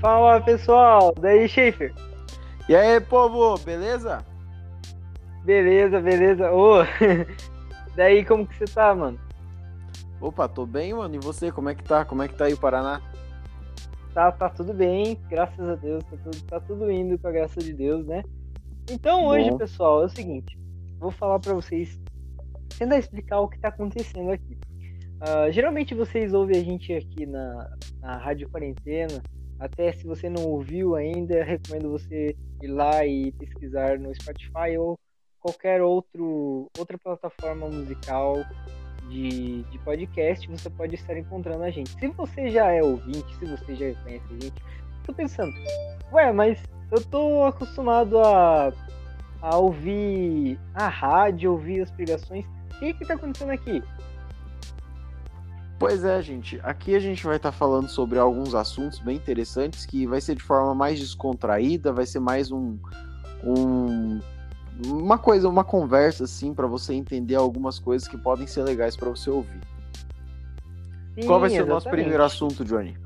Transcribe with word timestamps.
Fala 0.00 0.40
pessoal, 0.40 1.12
daí 1.20 1.46
Schaefer. 1.46 1.92
E 2.66 2.74
aí, 2.74 2.98
povo, 3.02 3.58
beleza? 3.58 4.24
Beleza, 5.44 6.00
beleza. 6.00 6.50
Ô, 6.50 6.78
daí 7.94 8.24
como 8.24 8.46
que 8.46 8.56
você 8.56 8.64
tá, 8.64 8.94
mano? 8.94 9.20
Opa, 10.18 10.48
tô 10.48 10.64
bem, 10.64 10.94
mano. 10.94 11.14
E 11.14 11.18
você, 11.18 11.52
como 11.52 11.68
é 11.68 11.74
que 11.74 11.84
tá? 11.84 12.02
Como 12.06 12.22
é 12.22 12.28
que 12.28 12.34
tá 12.34 12.46
aí 12.46 12.54
o 12.54 12.58
Paraná? 12.58 13.02
Tá, 14.14 14.32
tá 14.32 14.48
tudo 14.48 14.72
bem, 14.72 15.20
graças 15.28 15.68
a 15.68 15.74
Deus, 15.74 16.02
tá 16.04 16.16
tudo, 16.16 16.42
tá 16.46 16.60
tudo 16.60 16.90
indo 16.90 17.18
com 17.18 17.28
a 17.28 17.32
graça 17.32 17.60
de 17.60 17.74
Deus, 17.74 18.06
né? 18.06 18.22
Então 18.90 19.26
hoje, 19.26 19.50
Bom. 19.50 19.58
pessoal, 19.58 20.02
é 20.02 20.06
o 20.06 20.08
seguinte, 20.08 20.58
vou 20.98 21.12
falar 21.12 21.38
pra 21.38 21.54
vocês, 21.54 22.00
tentar 22.76 22.98
explicar 22.98 23.40
o 23.40 23.48
que 23.48 23.60
tá 23.60 23.68
acontecendo 23.68 24.32
aqui. 24.32 24.58
Ah, 25.20 25.50
geralmente 25.50 25.94
vocês 25.94 26.32
ouvem 26.32 26.56
a 26.56 26.64
gente 26.64 26.92
aqui 26.92 27.24
na, 27.24 27.70
na 28.00 28.16
Rádio 28.16 28.48
Quarentena, 28.48 29.22
até 29.60 29.92
se 29.92 30.06
você 30.06 30.30
não 30.30 30.42
ouviu 30.46 30.96
ainda, 30.96 31.44
recomendo 31.44 31.90
você 31.90 32.34
ir 32.62 32.68
lá 32.68 33.04
e 33.06 33.30
pesquisar 33.32 33.98
no 33.98 34.12
Spotify 34.14 34.78
ou 34.78 34.98
qualquer 35.38 35.82
outro, 35.82 36.66
outra 36.78 36.98
plataforma 36.98 37.68
musical 37.68 38.36
de, 39.10 39.62
de 39.64 39.78
podcast, 39.80 40.48
você 40.48 40.70
pode 40.70 40.94
estar 40.94 41.16
encontrando 41.16 41.62
a 41.62 41.70
gente. 41.70 41.90
Se 41.90 42.08
você 42.08 42.48
já 42.48 42.72
é 42.72 42.82
ouvinte, 42.82 43.36
se 43.36 43.44
você 43.44 43.74
já 43.74 44.02
conhece 44.02 44.26
a 44.30 44.44
gente, 44.44 44.62
tô 45.04 45.12
pensando, 45.12 45.52
ué, 46.12 46.32
mas 46.32 46.62
eu 46.90 47.04
tô 47.04 47.44
acostumado 47.44 48.18
a, 48.18 48.72
a 49.42 49.56
ouvir 49.58 50.58
a 50.74 50.88
rádio, 50.88 51.52
ouvir 51.52 51.82
as 51.82 51.90
pregações. 51.90 52.46
O 52.74 52.78
que 52.78 52.94
que 52.94 53.06
tá 53.06 53.14
acontecendo 53.14 53.50
aqui? 53.50 53.82
Pois 55.80 56.04
é, 56.04 56.20
gente. 56.20 56.60
Aqui 56.62 56.94
a 56.94 57.00
gente 57.00 57.24
vai 57.24 57.36
estar 57.36 57.52
falando 57.52 57.88
sobre 57.88 58.18
alguns 58.18 58.54
assuntos 58.54 58.98
bem 58.98 59.16
interessantes 59.16 59.86
que 59.86 60.06
vai 60.06 60.20
ser 60.20 60.34
de 60.34 60.42
forma 60.42 60.74
mais 60.74 61.00
descontraída, 61.00 61.90
vai 61.90 62.04
ser 62.04 62.20
mais 62.20 62.52
um, 62.52 62.76
um 63.42 64.20
uma 64.86 65.16
coisa, 65.16 65.48
uma 65.48 65.64
conversa 65.64 66.24
assim 66.24 66.52
para 66.52 66.66
você 66.66 66.92
entender 66.92 67.34
algumas 67.34 67.78
coisas 67.78 68.06
que 68.06 68.18
podem 68.18 68.46
ser 68.46 68.62
legais 68.62 68.94
para 68.94 69.08
você 69.08 69.30
ouvir. 69.30 69.58
Qual 71.26 71.40
vai 71.40 71.48
Sim, 71.48 71.56
ser 71.56 71.62
o 71.62 71.66
nosso 71.66 71.86
exatamente. 71.86 72.02
primeiro 72.02 72.24
assunto, 72.24 72.62
Johnny? 72.62 72.98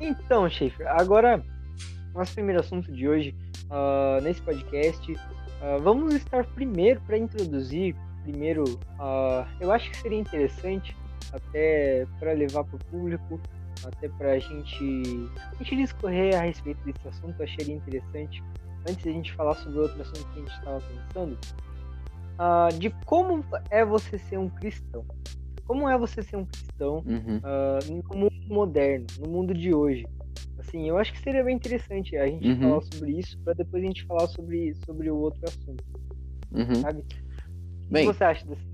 Então, 0.00 0.48
Schaefer, 0.48 0.86
agora, 0.86 1.44
nosso 2.14 2.34
primeiro 2.34 2.60
assunto 2.60 2.92
de 2.92 3.08
hoje, 3.08 3.34
ah, 3.68 4.20
nesse 4.22 4.40
podcast, 4.42 5.16
ah, 5.60 5.78
vamos 5.82 6.14
estar 6.14 6.44
primeiro 6.44 7.00
para 7.00 7.18
introduzir, 7.18 7.96
primeiro, 8.22 8.62
ah, 9.00 9.44
eu 9.60 9.72
acho 9.72 9.90
que 9.90 9.96
seria 9.96 10.20
interessante, 10.20 10.96
até 11.34 12.06
para 12.18 12.32
levar 12.32 12.64
para 12.64 12.76
o 12.76 12.80
público, 12.90 13.40
até 13.84 14.08
para 14.08 14.32
a 14.32 14.38
gente, 14.38 15.30
a 15.52 15.62
gente 15.62 15.76
discorrer 15.76 16.36
a 16.38 16.42
respeito 16.42 16.80
desse 16.84 17.06
assunto, 17.08 17.34
eu 17.38 17.44
acharia 17.44 17.74
interessante, 17.74 18.42
antes 18.86 19.06
a 19.06 19.10
gente 19.10 19.34
falar 19.34 19.56
sobre 19.56 19.80
outro 19.80 20.00
assunto 20.00 20.26
que 20.32 20.38
a 20.38 20.42
gente 20.42 20.52
estava 20.54 20.80
pensando, 20.82 21.38
ah, 22.38 22.68
de 22.78 22.90
como 23.04 23.44
é 23.70 23.84
você 23.84 24.18
ser 24.18 24.38
um 24.38 24.50
cristão. 24.50 25.04
Como 25.64 25.88
é 25.88 25.96
você 25.98 26.22
ser 26.22 26.36
um 26.36 26.46
cristão 26.46 27.04
Uhum. 27.06 27.40
ah, 27.42 27.78
no 27.88 28.18
mundo 28.18 28.32
moderno, 28.48 29.06
no 29.18 29.28
mundo 29.30 29.54
de 29.54 29.74
hoje. 29.74 30.06
Assim, 30.58 30.88
eu 30.88 30.98
acho 30.98 31.12
que 31.12 31.20
seria 31.20 31.44
bem 31.44 31.56
interessante 31.56 32.16
a 32.16 32.26
gente 32.26 32.48
Uhum. 32.48 32.60
falar 32.60 32.80
sobre 32.82 33.18
isso, 33.18 33.36
para 33.44 33.54
depois 33.54 33.82
a 33.82 33.86
gente 33.86 34.04
falar 34.06 34.26
sobre, 34.28 34.74
sobre 34.84 35.10
o 35.10 35.16
outro 35.16 35.40
assunto, 35.44 35.82
Uhum. 36.52 36.80
sabe? 36.80 37.00
O 37.00 37.04
Bem, 37.90 38.08
que 38.08 38.14
você 38.14 38.24
acha 38.24 38.46
desse 38.46 38.73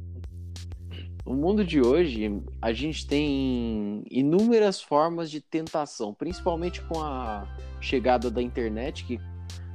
No 1.30 1.36
mundo 1.36 1.64
de 1.64 1.80
hoje, 1.80 2.42
a 2.60 2.72
gente 2.72 3.06
tem 3.06 4.02
inúmeras 4.10 4.82
formas 4.82 5.30
de 5.30 5.40
tentação, 5.40 6.12
principalmente 6.12 6.82
com 6.82 7.00
a 7.00 7.46
chegada 7.80 8.28
da 8.28 8.42
internet, 8.42 9.04
que 9.04 9.20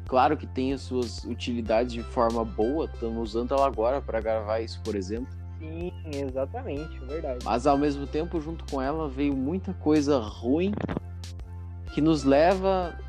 claro 0.06 0.36
que 0.36 0.46
tem 0.46 0.74
as 0.74 0.82
suas 0.82 1.24
utilidades 1.24 1.94
de 1.94 2.04
forma 2.04 2.44
boa, 2.44 2.90
estamos 2.94 3.30
usando 3.30 3.54
ela 3.54 3.66
agora 3.68 4.02
para 4.02 4.20
gravar 4.20 4.60
isso, 4.60 4.82
por 4.84 4.98
exemplo, 4.98 5.34
Sim, 5.58 5.94
exatamente, 6.14 7.00
verdade. 7.06 7.46
mas 7.46 7.66
ao 7.66 7.78
mesmo 7.78 8.06
tempo, 8.06 8.42
junto 8.42 8.66
com 8.70 8.82
ela, 8.82 9.08
veio 9.08 9.34
muita 9.34 9.74
coisa 9.76 10.20
ruim 10.20 10.74
que 11.94 12.02
nos 12.02 12.26
leva 12.26 13.00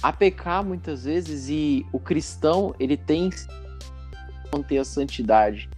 a 0.00 0.12
pecar 0.12 0.64
muitas 0.64 1.02
vezes 1.02 1.48
e 1.48 1.84
o 1.92 1.98
cristão, 1.98 2.72
ele 2.78 2.96
tem 2.96 3.30
que 3.30 3.38
manter 4.52 4.78
a 4.78 4.84
santidade 4.84 5.68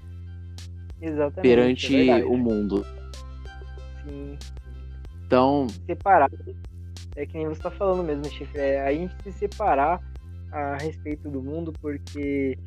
Exatamente. 1.01 1.43
perante 1.43 2.11
é 2.11 2.25
o 2.25 2.37
mundo. 2.37 2.84
Sim, 4.05 4.39
Então, 5.27 5.67
separar. 5.87 6.31
É 7.17 7.27
que 7.27 7.37
nem 7.37 7.49
você 7.49 7.61
tá 7.62 7.71
falando 7.71 8.03
mesmo, 8.05 8.25
Chifre. 8.27 8.61
É 8.61 8.87
a 8.87 8.93
gente 8.93 9.15
se 9.23 9.33
separar 9.33 10.01
a 10.53 10.77
respeito 10.77 11.29
do 11.31 11.43
mundo, 11.43 11.73
porque 11.81 12.59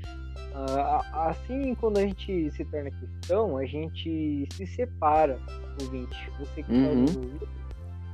ah, 0.53 1.27
assim 1.29 1.75
quando 1.75 1.97
a 1.99 2.01
gente 2.01 2.49
se 2.51 2.65
torna 2.65 2.89
cristão, 2.91 3.57
a 3.57 3.65
gente 3.65 4.47
se 4.53 4.67
separa, 4.67 5.39
ouvinte. 5.81 6.31
Você 6.39 6.63
que 6.63 6.69
tá 6.69 6.73
Uhum. 6.73 7.01
ouvindo. 7.01 7.47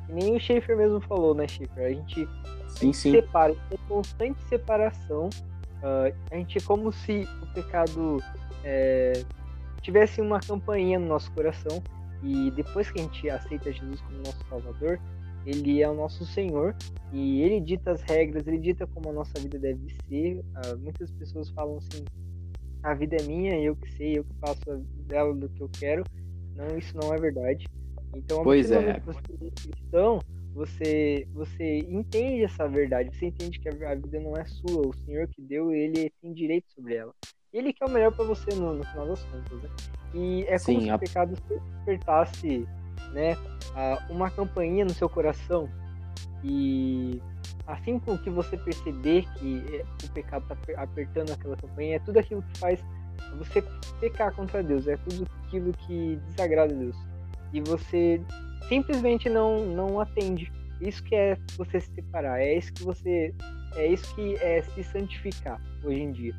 Que 0.08 0.14
nem 0.14 0.36
o 0.36 0.40
Schaefer 0.40 0.78
mesmo 0.78 1.02
falou, 1.02 1.34
né, 1.34 1.48
Schaefer? 1.48 1.86
A 1.88 1.90
gente 1.90 2.28
sim, 2.68 2.94
sim. 2.94 3.12
separa, 3.12 3.54
em 3.72 3.78
constante 3.88 4.40
separação. 4.44 5.30
Ah, 5.82 6.12
a 6.32 6.36
gente 6.36 6.58
é 6.58 6.62
como 6.62 6.92
se 6.92 7.28
o 7.42 7.54
pecado 7.54 8.22
é, 8.64 9.14
tivesse 9.86 10.20
uma 10.20 10.40
campainha 10.40 10.98
no 10.98 11.06
nosso 11.06 11.32
coração 11.32 11.82
e 12.24 12.50
depois 12.52 12.90
que 12.90 13.00
a 13.00 13.04
gente 13.04 13.30
aceita 13.30 13.72
Jesus 13.72 14.02
como 14.02 14.18
nosso 14.18 14.44
Salvador, 14.50 15.00
ele 15.46 15.80
é 15.80 15.88
o 15.88 15.94
nosso 15.94 16.26
Senhor 16.26 16.76
e 17.14 17.42
ele 17.44 17.62
dita 17.62 17.92
as 17.92 18.02
regras, 18.02 18.48
ele 18.48 18.58
dita 18.58 18.88
como 18.88 19.10
a 19.10 19.14
nossa 19.14 19.40
vida 19.40 19.60
deve 19.60 19.96
ser. 20.10 20.44
Ah, 20.56 20.76
muitas 20.76 21.12
pessoas 21.12 21.52
falam 21.52 21.78
assim: 21.78 22.04
a 22.82 22.96
vida 22.96 23.18
é 23.18 23.24
minha, 23.28 23.60
eu 23.62 23.76
que 23.76 23.92
sei, 23.94 24.18
eu 24.18 24.24
que 24.24 24.34
faço 24.40 24.84
dela 25.06 25.36
do 25.36 25.48
que 25.50 25.62
eu 25.62 25.70
quero. 25.70 26.04
Não, 26.56 26.76
isso 26.78 26.98
não 26.98 27.14
é 27.14 27.18
verdade. 27.18 27.68
Então, 28.16 28.42
a 28.42 28.44
Pois 28.44 28.72
é. 28.72 29.00
que 29.00 29.06
você 29.06 29.20
é 29.20 29.52
cristão, 29.52 30.20
você, 30.56 31.28
você 31.34 31.80
entende 31.80 32.44
essa 32.46 32.68
verdade, 32.68 33.16
você 33.16 33.26
entende 33.28 33.60
que 33.60 33.68
a 33.70 33.96
vida 33.96 34.20
não 34.22 34.38
é 34.38 34.46
sua, 34.46 34.88
o 34.88 34.94
Senhor 35.06 35.28
que 35.28 35.42
deu, 35.42 35.72
ele 35.74 36.10
tem 36.22 36.34
direito 36.34 36.72
sobre 36.74 36.96
ela. 36.96 37.14
Ele 37.54 37.74
quer 37.74 37.86
o 37.86 37.90
melhor 37.92 38.16
para 38.16 38.26
você 38.26 38.56
no, 38.56 38.74
no 38.74 38.84
final 38.86 39.08
das 39.08 39.24
contas, 39.26 39.62
né? 39.62 39.70
E 40.14 40.44
é 40.46 40.58
como 40.60 40.80
Sim, 40.80 40.82
se 40.82 40.90
a- 40.92 40.96
o 40.96 41.00
pecado 41.00 41.36
despertasse, 41.50 42.66
né, 43.14 43.36
uma 44.10 44.32
campainha 44.32 44.86
no 44.86 44.92
seu 44.94 45.10
coração 45.10 45.70
e 46.44 47.22
assim 47.68 48.00
com 48.00 48.18
que 48.18 48.30
você 48.30 48.58
perceber 48.58 49.26
que 49.34 49.64
é, 49.76 49.86
o 50.06 50.12
pecado 50.12 50.46
está 50.54 50.82
apertando 50.82 51.32
aquela 51.32 51.58
campainha, 51.58 51.96
é 51.98 52.00
tudo 52.00 52.20
aquilo 52.20 52.42
que 52.44 52.60
faz 52.60 52.80
você 53.38 53.62
pecar 54.00 54.34
contra 54.34 54.64
Deus, 54.64 54.88
é 54.88 54.98
tudo 54.98 55.26
aquilo 55.44 55.74
que 55.74 56.18
desagrada 56.28 56.74
a 56.74 56.78
Deus. 56.78 56.96
E 57.54 57.62
você 57.62 58.22
simplesmente 58.68 59.30
não, 59.30 59.66
não 59.66 60.00
atende. 60.00 60.52
Isso 60.82 61.04
que 61.04 61.16
é 61.16 61.38
você 61.58 61.80
se 61.80 61.92
separar, 61.94 62.42
é 62.42 62.58
isso 62.58 62.74
que 62.74 62.84
você. 62.84 63.34
É 63.76 63.88
isso 63.88 64.16
que 64.16 64.36
é 64.36 64.62
se 64.62 64.84
santificar 64.84 65.62
hoje 65.84 66.02
em 66.02 66.12
dia. 66.12 66.36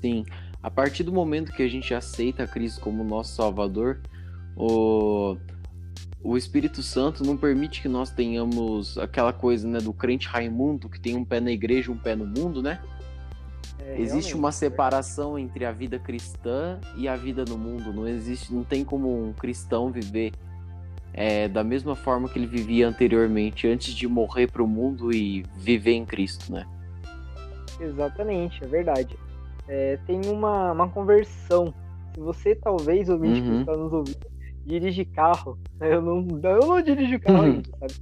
Sim. 0.00 0.24
A 0.62 0.70
partir 0.70 1.04
do 1.04 1.12
momento 1.12 1.52
que 1.52 1.62
a 1.62 1.68
gente 1.68 1.94
aceita 1.94 2.46
Cristo 2.46 2.80
como 2.80 3.04
nosso 3.04 3.34
Salvador, 3.34 4.00
o, 4.56 5.36
o 6.22 6.36
Espírito 6.36 6.82
Santo 6.82 7.22
não 7.22 7.36
permite 7.36 7.82
que 7.82 7.88
nós 7.88 8.10
tenhamos 8.10 8.96
aquela 8.98 9.32
coisa 9.32 9.68
né, 9.68 9.78
do 9.78 9.92
crente 9.92 10.26
Raimundo, 10.26 10.88
que 10.88 10.98
tem 10.98 11.16
um 11.16 11.24
pé 11.24 11.38
na 11.38 11.52
igreja 11.52 11.92
um 11.92 11.98
pé 11.98 12.16
no 12.16 12.26
mundo, 12.26 12.62
né? 12.62 12.80
É, 13.78 14.00
Existe 14.00 14.34
uma 14.34 14.48
é 14.48 14.52
separação 14.52 15.38
entre 15.38 15.64
a 15.64 15.72
vida 15.72 15.98
cristã 15.98 16.80
e 16.96 17.06
a 17.06 17.14
vida 17.14 17.44
no 17.44 17.58
mundo. 17.58 17.92
Não 17.92 18.08
existe, 18.08 18.52
não 18.52 18.64
tem 18.64 18.84
como 18.84 19.28
um 19.28 19.32
cristão 19.32 19.92
viver 19.92 20.32
é, 21.14 21.48
da 21.48 21.62
mesma 21.64 21.94
forma 21.94 22.28
que 22.28 22.38
ele 22.38 22.46
vivia 22.46 22.88
anteriormente, 22.88 23.66
antes 23.68 23.94
de 23.94 24.06
morrer 24.08 24.48
para 24.48 24.62
o 24.62 24.66
mundo 24.68 25.12
e 25.12 25.44
viver 25.56 25.92
em 25.92 26.04
Cristo, 26.04 26.52
né? 26.52 26.66
Exatamente, 27.80 28.62
é 28.62 28.66
verdade. 28.66 29.16
É, 29.68 29.96
tem 30.06 30.20
uma, 30.26 30.72
uma 30.72 30.88
conversão. 30.88 31.72
Se 32.14 32.20
você 32.20 32.54
talvez, 32.54 33.08
ouvinte 33.08 33.40
que 33.42 33.48
Uhum. 33.48 33.60
está 33.60 33.76
nos 33.76 33.92
ouvindo, 33.92 34.18
dirige 34.66 35.04
carro, 35.04 35.58
eu 35.80 36.02
não, 36.02 36.26
eu 36.42 36.66
não 36.66 36.82
dirijo 36.82 37.18
carro 37.20 37.42
Uhum. 37.42 37.44
ainda, 37.44 37.70
sabe? 37.78 37.94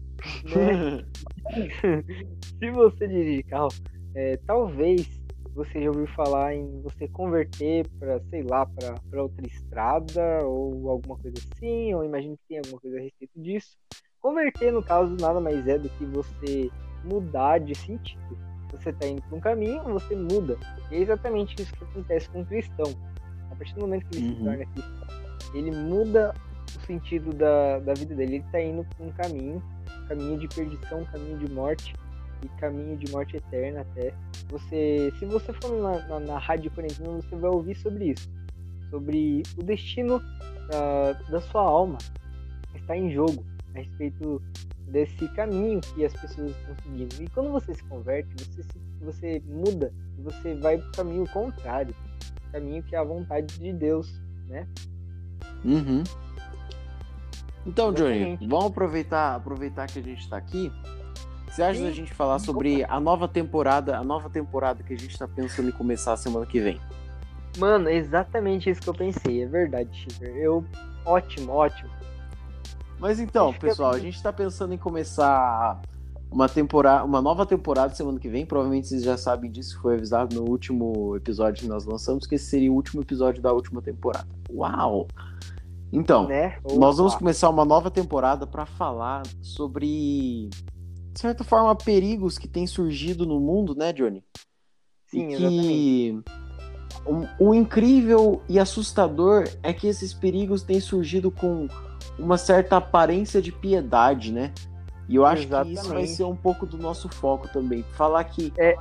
Né? 0.44 1.04
Se 2.58 2.70
você 2.70 3.08
dirige 3.08 3.42
carro, 3.44 3.68
é, 4.14 4.36
talvez 4.46 5.06
você 5.54 5.82
já 5.82 5.88
ouviu 5.88 6.06
falar 6.08 6.54
em 6.54 6.81
você 6.82 7.06
converter 7.08 7.87
para, 7.99 8.20
sei 8.31 8.43
lá, 8.43 8.66
para 8.66 9.22
outra 9.22 9.46
estrada 9.46 10.44
ou 10.44 10.88
alguma 10.88 11.19
coisa 11.19 11.37
assim, 11.38 11.94
ou 11.94 12.04
imagino 12.04 12.37
que 12.37 12.44
tem 12.49 12.58
alguma 12.58 12.81
coisa 12.81 12.99
a 12.99 13.00
respeito 13.00 13.40
disso. 13.40 13.76
Converter, 14.20 14.72
no 14.72 14.82
caso, 14.82 15.16
nada 15.20 15.40
mais 15.40 15.66
é 15.66 15.78
do 15.78 15.88
que 15.90 16.04
você 16.06 16.70
mudar 17.04 17.58
de 17.58 17.75
sentido. 17.76 18.38
Você 18.70 18.90
está 18.90 19.06
indo 19.06 19.20
para 19.22 19.37
um 19.37 19.40
caminho, 19.40 19.82
você 19.84 20.16
muda. 20.16 20.56
E 20.90 20.94
é 20.96 20.99
exatamente 21.00 21.60
isso 21.60 21.72
que 21.75 21.84
acontece 21.84 22.31
com 22.31 22.40
o 22.40 22.46
cristão. 22.46 22.87
A 23.50 23.55
partir 23.56 23.75
do 23.75 23.81
momento 23.82 24.06
que 24.08 24.16
ele 24.19 24.26
se 24.26 24.32
Uhum. 24.32 24.44
torna 24.44 24.66
cristão, 24.66 25.08
ele 25.55 25.70
muda 25.72 26.32
o 26.75 26.87
sentido 26.87 27.32
da, 27.34 27.78
da 27.81 27.93
vida 27.94 28.14
dele. 28.14 28.37
Ele 28.37 28.44
está 28.46 28.60
indo 28.62 28.84
para 28.84 29.05
um 29.06 29.12
caminho, 29.12 29.62
caminho 30.08 30.38
de 30.38 30.48
perdição, 30.48 31.05
caminho 31.05 31.38
de 31.38 31.52
morte 31.52 31.93
e 32.43 32.48
caminho 32.60 32.96
de 32.96 33.10
morte 33.12 33.37
eterna 33.37 33.82
até. 33.82 34.14
Você, 34.50 35.12
se 35.18 35.24
você 35.24 35.52
for 35.54 35.80
na, 35.80 36.06
na, 36.08 36.20
na 36.20 36.38
rádio 36.38 36.70
quarentena, 36.70 37.10
você 37.10 37.36
vai 37.36 37.50
ouvir 37.50 37.74
sobre 37.76 38.10
isso, 38.10 38.30
sobre 38.90 39.42
o 39.56 39.62
destino 39.62 40.16
uh, 40.16 41.30
da 41.30 41.40
sua 41.40 41.62
alma 41.62 41.98
está 42.82 42.96
em 42.96 43.10
jogo 43.10 43.44
a 43.74 43.78
respeito 43.78 44.42
desse 44.88 45.26
caminho 45.28 45.80
que 45.80 46.04
as 46.04 46.12
pessoas 46.12 46.50
estão 46.50 46.76
seguindo. 46.82 47.22
E 47.22 47.28
quando 47.28 47.50
você 47.50 47.74
se 47.74 47.82
converte, 47.84 48.28
você, 48.36 48.62
se, 48.62 48.80
você 49.00 49.42
muda, 49.46 49.92
você 50.18 50.54
vai 50.54 50.76
para 50.76 50.88
o 50.88 50.92
caminho 50.92 51.26
contrário, 51.28 51.94
o 52.48 52.52
caminho 52.52 52.82
que 52.82 52.94
é 52.94 52.98
a 52.98 53.04
vontade 53.04 53.58
de 53.58 53.72
Deus, 53.72 54.20
né? 54.48 54.68
Uhum. 55.64 56.02
Então, 57.64 57.92
Johnny, 57.92 58.36
vamos 58.48 58.66
aproveitar, 58.66 59.36
aproveitar 59.36 59.86
que 59.86 60.00
a 60.00 60.02
gente 60.02 60.20
está 60.20 60.36
aqui. 60.36 60.70
Você 61.52 61.62
acha 61.62 61.82
da 61.82 61.90
gente 61.90 62.14
falar 62.14 62.38
sobre 62.38 62.82
a 62.84 62.99
nova 62.99 63.28
temporada, 63.28 63.99
a 63.99 64.02
nova 64.02 64.31
temporada 64.31 64.82
que 64.82 64.94
a 64.94 64.96
gente 64.96 65.10
está 65.10 65.28
pensando 65.28 65.69
em 65.69 65.72
começar 65.72 66.16
semana 66.16 66.46
que 66.46 66.58
vem? 66.58 66.81
Mano, 67.58 67.90
exatamente 67.90 68.70
isso 68.70 68.81
que 68.81 68.88
eu 68.88 68.94
pensei, 68.94 69.43
é 69.43 69.46
verdade, 69.46 69.94
Chiver. 69.94 70.34
Eu, 70.34 70.64
ótimo, 71.04 71.52
ótimo. 71.52 71.90
Mas 72.99 73.20
então, 73.20 73.52
pessoal, 73.52 73.93
a 73.93 73.99
gente 73.99 74.16
está 74.16 74.32
pensando 74.32 74.72
em 74.72 74.78
começar 74.78 75.78
uma 76.31 76.49
temporada, 76.49 77.04
uma 77.04 77.20
nova 77.20 77.44
temporada 77.44 77.94
semana 77.94 78.19
que 78.19 78.31
vem. 78.31 78.46
Provavelmente 78.46 78.88
vocês 78.88 79.02
já 79.02 79.19
sabem 79.19 79.50
disso, 79.50 79.78
foi 79.82 79.96
avisado 79.96 80.34
no 80.34 80.48
último 80.48 81.14
episódio 81.16 81.64
que 81.64 81.69
nós 81.69 81.84
lançamos, 81.84 82.26
que 82.26 82.37
esse 82.37 82.46
seria 82.46 82.72
o 82.72 82.75
último 82.75 83.02
episódio 83.02 83.43
da 83.43 83.52
última 83.52 83.82
temporada. 83.82 84.28
Uau! 84.50 85.06
Então, 85.93 86.28
né? 86.28 86.56
nós 86.78 86.96
vamos 86.96 87.14
começar 87.14 87.50
uma 87.50 87.66
nova 87.66 87.90
temporada 87.90 88.46
para 88.46 88.64
falar 88.64 89.22
sobre, 89.43 90.48
de 91.12 91.20
certa 91.20 91.44
forma, 91.44 91.74
perigos 91.76 92.38
que 92.38 92.48
têm 92.48 92.66
surgido 92.66 93.26
no 93.26 93.38
mundo, 93.38 93.74
né, 93.74 93.92
Johnny? 93.92 94.24
Sim, 95.06 95.28
e 95.28 95.36
que 95.36 96.22
o, 97.04 97.48
o 97.48 97.54
incrível 97.54 98.42
e 98.48 98.58
assustador 98.58 99.44
é 99.62 99.72
que 99.72 99.86
esses 99.86 100.14
perigos 100.14 100.62
têm 100.62 100.80
surgido 100.80 101.30
com 101.30 101.68
uma 102.18 102.38
certa 102.38 102.78
aparência 102.78 103.42
de 103.42 103.52
piedade, 103.52 104.32
né? 104.32 104.52
E 105.08 105.16
eu 105.16 105.26
acho 105.26 105.42
Exatamente. 105.42 105.74
que 105.74 105.80
isso 105.80 105.92
vai 105.92 106.06
ser 106.06 106.24
um 106.24 106.36
pouco 106.36 106.64
do 106.64 106.78
nosso 106.78 107.08
foco 107.08 107.48
também. 107.48 107.82
Falar 107.94 108.24
que 108.24 108.52
é, 108.56 108.76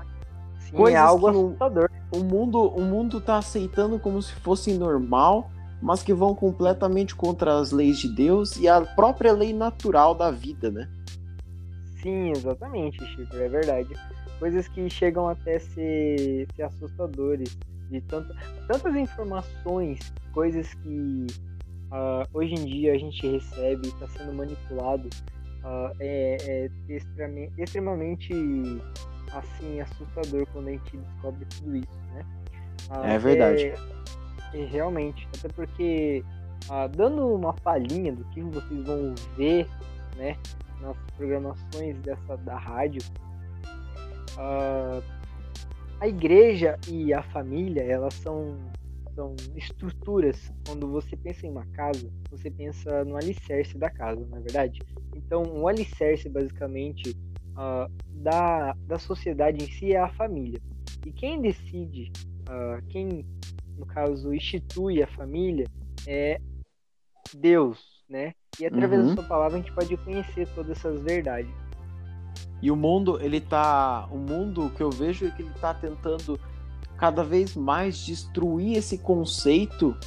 sim, 0.59 0.71
coisas 0.71 0.99
é 0.99 1.03
algo 1.03 1.27
assustador. 1.27 1.89
O, 2.11 2.19
o, 2.19 2.23
mundo, 2.23 2.59
o 2.61 2.81
mundo 2.81 3.19
tá 3.19 3.37
aceitando 3.37 3.99
como 3.99 4.21
se 4.21 4.31
fosse 4.35 4.73
normal, 4.73 5.51
mas 5.81 6.03
que 6.03 6.13
vão 6.13 6.33
completamente 6.33 7.15
contra 7.15 7.59
as 7.59 7.71
leis 7.71 7.97
de 7.97 8.07
Deus 8.07 8.55
e 8.57 8.67
a 8.67 8.79
própria 8.81 9.33
lei 9.33 9.51
natural 9.51 10.15
da 10.15 10.31
vida, 10.31 10.71
né? 10.71 10.87
Sim, 12.01 12.31
exatamente, 12.31 13.03
Chico, 13.05 13.35
é 13.35 13.47
verdade. 13.47 13.93
Coisas 14.39 14.67
que 14.67 14.89
chegam 14.89 15.27
até 15.27 15.59
ser, 15.59 16.47
ser 16.55 16.63
assustadores, 16.63 17.57
de 17.89 18.01
tanto, 18.01 18.33
tantas 18.67 18.95
informações, 18.95 19.99
coisas 20.33 20.73
que 20.75 21.27
uh, 21.91 22.25
hoje 22.33 22.53
em 22.55 22.65
dia 22.65 22.93
a 22.93 22.97
gente 22.97 23.27
recebe, 23.27 23.87
está 23.87 24.07
sendo 24.07 24.33
manipulado, 24.33 25.09
uh, 25.63 25.95
é, 25.99 26.37
é 26.39 26.69
extremamente, 26.89 27.61
extremamente 27.61 28.33
assim 29.33 29.79
assustador 29.79 30.47
quando 30.51 30.69
a 30.69 30.71
gente 30.71 30.97
descobre 30.97 31.45
tudo 31.45 31.75
isso, 31.75 32.01
né? 32.13 32.25
Uh, 32.89 33.05
é 33.05 33.19
verdade. 33.19 33.63
É, 33.65 33.75
é, 34.53 34.65
realmente, 34.65 35.27
até 35.37 35.49
porque 35.49 36.23
dando 36.95 37.27
uma 37.27 37.53
palhinha 37.53 38.13
do 38.13 38.23
que 38.25 38.41
vocês 38.41 38.85
vão 38.85 39.13
ver, 39.35 39.67
né, 40.15 40.37
nas 40.81 40.97
programações 41.15 41.97
dessa 41.99 42.37
da 42.37 42.57
rádio, 42.57 43.01
a 45.99 46.07
igreja 46.07 46.79
e 46.89 47.13
a 47.13 47.21
família 47.21 47.83
elas 47.83 48.13
são 48.15 48.57
são 49.13 49.35
estruturas. 49.55 50.51
Quando 50.65 50.87
você 50.89 51.15
pensa 51.15 51.45
em 51.45 51.51
uma 51.51 51.65
casa, 51.67 52.11
você 52.29 52.49
pensa 52.49 53.03
no 53.05 53.15
alicerce 53.15 53.77
da 53.77 53.89
casa, 53.89 54.25
não 54.25 54.37
é 54.37 54.41
verdade? 54.41 54.79
Então, 55.15 55.43
o 55.43 55.67
alicerce, 55.67 56.29
basicamente, 56.29 57.11
uh, 57.51 57.91
da, 58.21 58.73
da 58.87 58.97
sociedade 58.97 59.63
em 59.63 59.71
si 59.71 59.93
é 59.93 59.99
a 59.99 60.09
família. 60.09 60.59
E 61.05 61.11
quem 61.11 61.41
decide, 61.41 62.11
uh, 62.41 62.81
quem, 62.87 63.25
no 63.77 63.85
caso, 63.85 64.33
institui 64.33 65.01
a 65.01 65.07
família 65.07 65.67
é 66.07 66.39
Deus, 67.33 68.03
né? 68.09 68.33
E 68.59 68.65
através 68.65 69.01
uhum. 69.01 69.07
da 69.07 69.13
sua 69.15 69.23
palavra 69.23 69.57
a 69.57 69.61
gente 69.61 69.71
pode 69.71 69.95
conhecer 69.97 70.47
todas 70.53 70.77
essas 70.77 71.01
verdades. 71.01 71.51
E 72.61 72.69
o 72.69 72.75
mundo, 72.75 73.19
ele 73.21 73.41
tá. 73.41 74.07
O 74.11 74.17
mundo 74.17 74.71
que 74.75 74.83
eu 74.83 74.91
vejo 74.91 75.25
é 75.25 75.31
que 75.31 75.41
ele 75.41 75.53
tá 75.59 75.73
tentando 75.73 76.39
cada 76.97 77.23
vez 77.23 77.55
mais 77.55 77.97
destruir 77.97 78.77
esse 78.77 78.99
conceito 78.99 79.97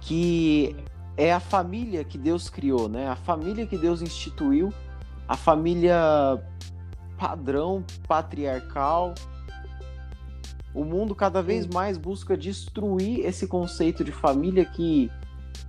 que 0.00 0.74
é 1.16 1.32
a 1.32 1.38
família 1.38 2.02
que 2.02 2.18
Deus 2.18 2.50
criou, 2.50 2.88
né? 2.88 3.08
A 3.08 3.14
família 3.14 3.66
que 3.66 3.78
Deus 3.78 4.02
instituiu, 4.02 4.72
a 5.28 5.36
família 5.36 6.42
padrão 7.16 7.84
patriarcal. 8.08 9.14
O 10.74 10.84
mundo 10.84 11.14
cada 11.14 11.40
vez 11.40 11.66
mais 11.68 11.96
busca 11.96 12.36
destruir 12.36 13.24
esse 13.24 13.46
conceito 13.46 14.02
de 14.02 14.10
família 14.10 14.64
que 14.64 15.08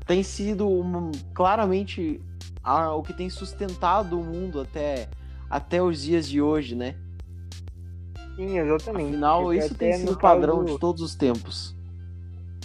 tem 0.06 0.24
sido 0.24 0.68
um, 0.68 1.12
claramente 1.34 2.22
a, 2.64 2.94
o 2.94 3.04
que 3.04 3.14
tem 3.14 3.30
sustentado 3.30 4.20
o 4.20 4.24
mundo 4.24 4.62
até, 4.62 5.08
até 5.50 5.82
os 5.82 6.02
dias 6.02 6.28
de 6.28 6.42
hoje, 6.42 6.76
né? 6.76 6.96
Sim, 8.36 8.58
exatamente. 8.58 9.10
Afinal, 9.10 9.54
isso 9.54 9.74
tem 9.76 9.94
sido 9.94 10.12
o 10.14 10.18
padrão 10.18 10.60
caso... 10.60 10.74
de 10.74 10.80
todos 10.80 11.02
os 11.02 11.16
tempos. 11.16 11.76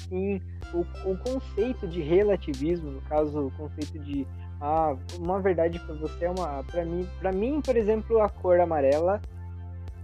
Sim, 0.09 0.41
o, 0.75 0.81
o 1.09 1.17
conceito 1.19 1.87
de 1.87 2.01
relativismo, 2.01 2.91
no 2.91 3.01
caso, 3.03 3.47
o 3.47 3.51
conceito 3.53 3.99
de 3.99 4.27
ah, 4.61 4.97
uma 5.19 5.41
verdade 5.41 5.79
para 5.79 5.95
você 5.95 6.25
é 6.25 6.31
uma, 6.31 6.65
para 6.65 6.85
mim, 6.85 7.09
para 7.19 7.33
mim, 7.33 7.61
por 7.61 7.77
exemplo, 7.77 8.21
a 8.21 8.29
cor 8.29 8.61
amarela 8.61 9.21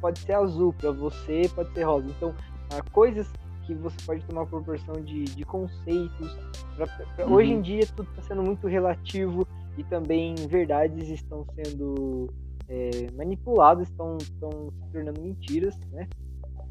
pode 0.01 0.21
ser 0.21 0.35
azul, 0.35 0.73
para 0.73 0.91
você 0.91 1.51
pode 1.55 1.73
ser 1.73 1.83
rosa. 1.83 2.07
Então, 2.09 2.35
ah, 2.71 2.83
coisas 2.93 3.27
que 3.67 3.75
você 3.75 3.97
pode 4.07 4.25
tomar 4.25 4.47
proporção 4.47 4.95
de, 4.95 5.25
de 5.25 5.45
conceitos. 5.45 6.35
Pra, 6.77 6.87
pra, 6.87 7.27
uhum. 7.27 7.35
Hoje 7.35 7.51
em 7.51 7.61
dia 7.61 7.87
tudo 7.95 8.09
está 8.11 8.23
sendo 8.23 8.43
muito 8.43 8.67
relativo 8.67 9.47
e 9.77 9.85
também 9.85 10.35
verdades 10.49 11.09
estão 11.09 11.45
sendo 11.55 12.33
é, 12.69 13.11
manipulados, 13.15 13.89
estão, 13.89 14.17
estão 14.19 14.51
se 14.71 14.93
tornando 14.93 15.21
mentiras, 15.21 15.77
né? 15.91 16.09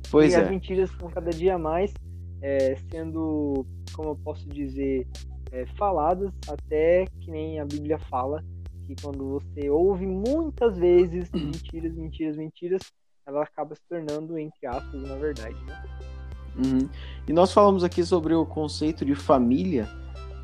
Pois 0.09 0.33
e 0.33 0.35
é. 0.35 0.39
as 0.39 0.49
mentiras 0.49 0.89
estão 0.89 1.09
cada 1.09 1.31
dia 1.31 1.57
mais 1.57 1.93
é, 2.41 2.75
sendo, 2.89 3.65
como 3.93 4.09
eu 4.09 4.15
posso 4.15 4.47
dizer, 4.47 5.07
é, 5.51 5.65
faladas, 5.77 6.31
até 6.47 7.05
que 7.21 7.29
nem 7.29 7.59
a 7.59 7.65
Bíblia 7.65 7.97
fala, 7.97 8.43
que 8.85 8.95
quando 9.01 9.39
você 9.39 9.69
ouve 9.69 10.05
muitas 10.05 10.77
vezes 10.77 11.29
mentiras, 11.31 11.93
mentiras, 11.93 12.37
mentiras, 12.37 12.81
ela 13.25 13.43
acaba 13.43 13.73
se 13.73 13.81
tornando, 13.89 14.37
entre 14.37 14.67
aspas, 14.67 14.93
uma 14.93 15.15
verdade, 15.17 15.55
né? 15.65 16.14
Uhum. 16.57 16.87
E 17.27 17.33
nós 17.33 17.51
falamos 17.51 17.83
aqui 17.83 18.03
sobre 18.03 18.33
o 18.33 18.45
conceito 18.45 19.03
de 19.03 19.15
família, 19.15 19.89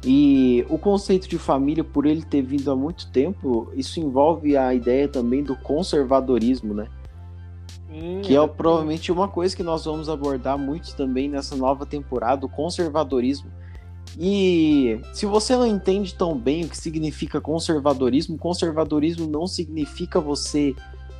e 0.03 0.65
o 0.67 0.77
conceito 0.77 1.27
de 1.27 1.37
família, 1.37 1.83
por 1.83 2.05
ele 2.05 2.23
ter 2.23 2.41
vindo 2.41 2.71
há 2.71 2.75
muito 2.75 3.11
tempo, 3.11 3.71
isso 3.75 3.99
envolve 3.99 4.57
a 4.57 4.73
ideia 4.73 5.07
também 5.07 5.43
do 5.43 5.55
conservadorismo, 5.55 6.73
né? 6.73 6.87
Sim, 7.87 8.21
que 8.23 8.35
é 8.35 8.47
provavelmente 8.47 9.11
uma 9.11 9.27
coisa 9.27 9.55
que 9.55 9.61
nós 9.61 9.85
vamos 9.85 10.09
abordar 10.09 10.57
muito 10.57 10.95
também 10.95 11.29
nessa 11.29 11.55
nova 11.55 11.85
temporada, 11.85 12.45
o 12.45 12.49
conservadorismo. 12.49 13.51
E 14.19 14.99
se 15.13 15.25
você 15.25 15.55
não 15.55 15.67
entende 15.67 16.15
tão 16.15 16.35
bem 16.35 16.65
o 16.65 16.69
que 16.69 16.77
significa 16.77 17.39
conservadorismo, 17.39 18.37
conservadorismo 18.37 19.27
não 19.27 19.45
significa 19.45 20.19
você 20.19 20.73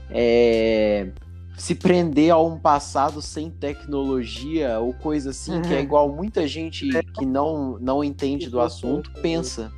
é, 0.10 1.10
se 1.58 1.76
prender 1.76 2.32
a 2.32 2.38
um 2.38 2.58
passado 2.58 3.22
sem 3.22 3.50
tecnologia 3.50 4.80
ou 4.80 4.94
coisa 4.94 5.30
assim, 5.32 5.56
uhum. 5.56 5.62
que 5.62 5.74
é 5.74 5.78
uhum. 5.78 5.84
igual 5.84 6.10
muita 6.10 6.48
gente 6.48 6.96
é. 6.96 7.04
que 7.04 7.26
não, 7.26 7.78
não 7.80 8.04
entende 8.04 8.50
do 8.50 8.60
assunto 8.60 9.12
pensa. 9.22 9.72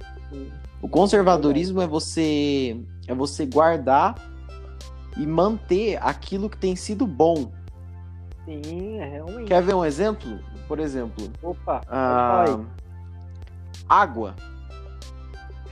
O 0.82 0.88
conservadorismo 0.88 1.82
é 1.82 1.88
você 1.88 2.78
é 3.08 3.14
você 3.14 3.46
guardar 3.46 4.16
e 5.18 5.26
manter 5.26 5.98
aquilo 6.02 6.50
que 6.50 6.58
tem 6.58 6.76
sido 6.76 7.06
bom. 7.06 7.52
Sim, 8.46 9.00
é 9.00 9.06
realmente. 9.06 9.48
Quer 9.48 9.62
ver 9.62 9.76
um 9.76 9.86
exemplo? 9.86 10.40
Por 10.68 10.80
exemplo, 10.80 11.30
opa, 11.42 11.82
ah, 11.88 12.46
água. 13.88 14.36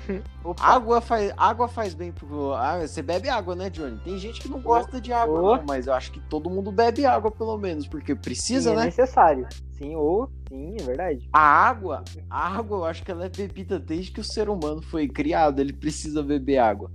água, 0.59 1.01
faz, 1.01 1.33
água 1.37 1.67
faz 1.67 1.93
bem 1.93 2.11
pro. 2.11 2.53
Ah, 2.53 2.79
você 2.79 3.01
bebe 3.01 3.29
água, 3.29 3.55
né, 3.55 3.69
Johnny? 3.69 3.97
Tem 3.99 4.17
gente 4.17 4.41
que 4.41 4.49
não 4.49 4.61
gosta 4.61 4.99
de 4.99 5.11
água, 5.13 5.57
não, 5.57 5.63
mas 5.65 5.87
eu 5.87 5.93
acho 5.93 6.11
que 6.11 6.19
todo 6.21 6.49
mundo 6.49 6.71
bebe 6.71 7.05
água, 7.05 7.31
pelo 7.31 7.57
menos, 7.57 7.87
porque 7.87 8.15
precisa, 8.15 8.69
sim, 8.69 8.75
é 8.75 8.77
né? 8.77 8.81
É 8.83 8.85
necessário. 8.85 9.47
Sim, 9.71 9.95
ou 9.95 10.29
sim, 10.47 10.75
é 10.79 10.83
verdade. 10.83 11.29
A 11.33 11.41
água, 11.41 12.03
a 12.29 12.47
água, 12.57 12.77
eu 12.79 12.85
acho 12.85 13.03
que 13.03 13.11
ela 13.11 13.25
é 13.25 13.29
bebida 13.29 13.79
desde 13.79 14.11
que 14.11 14.19
o 14.19 14.23
ser 14.23 14.49
humano 14.49 14.81
foi 14.81 15.07
criado, 15.07 15.59
ele 15.59 15.73
precisa 15.73 16.21
beber 16.21 16.59
água. 16.59 16.91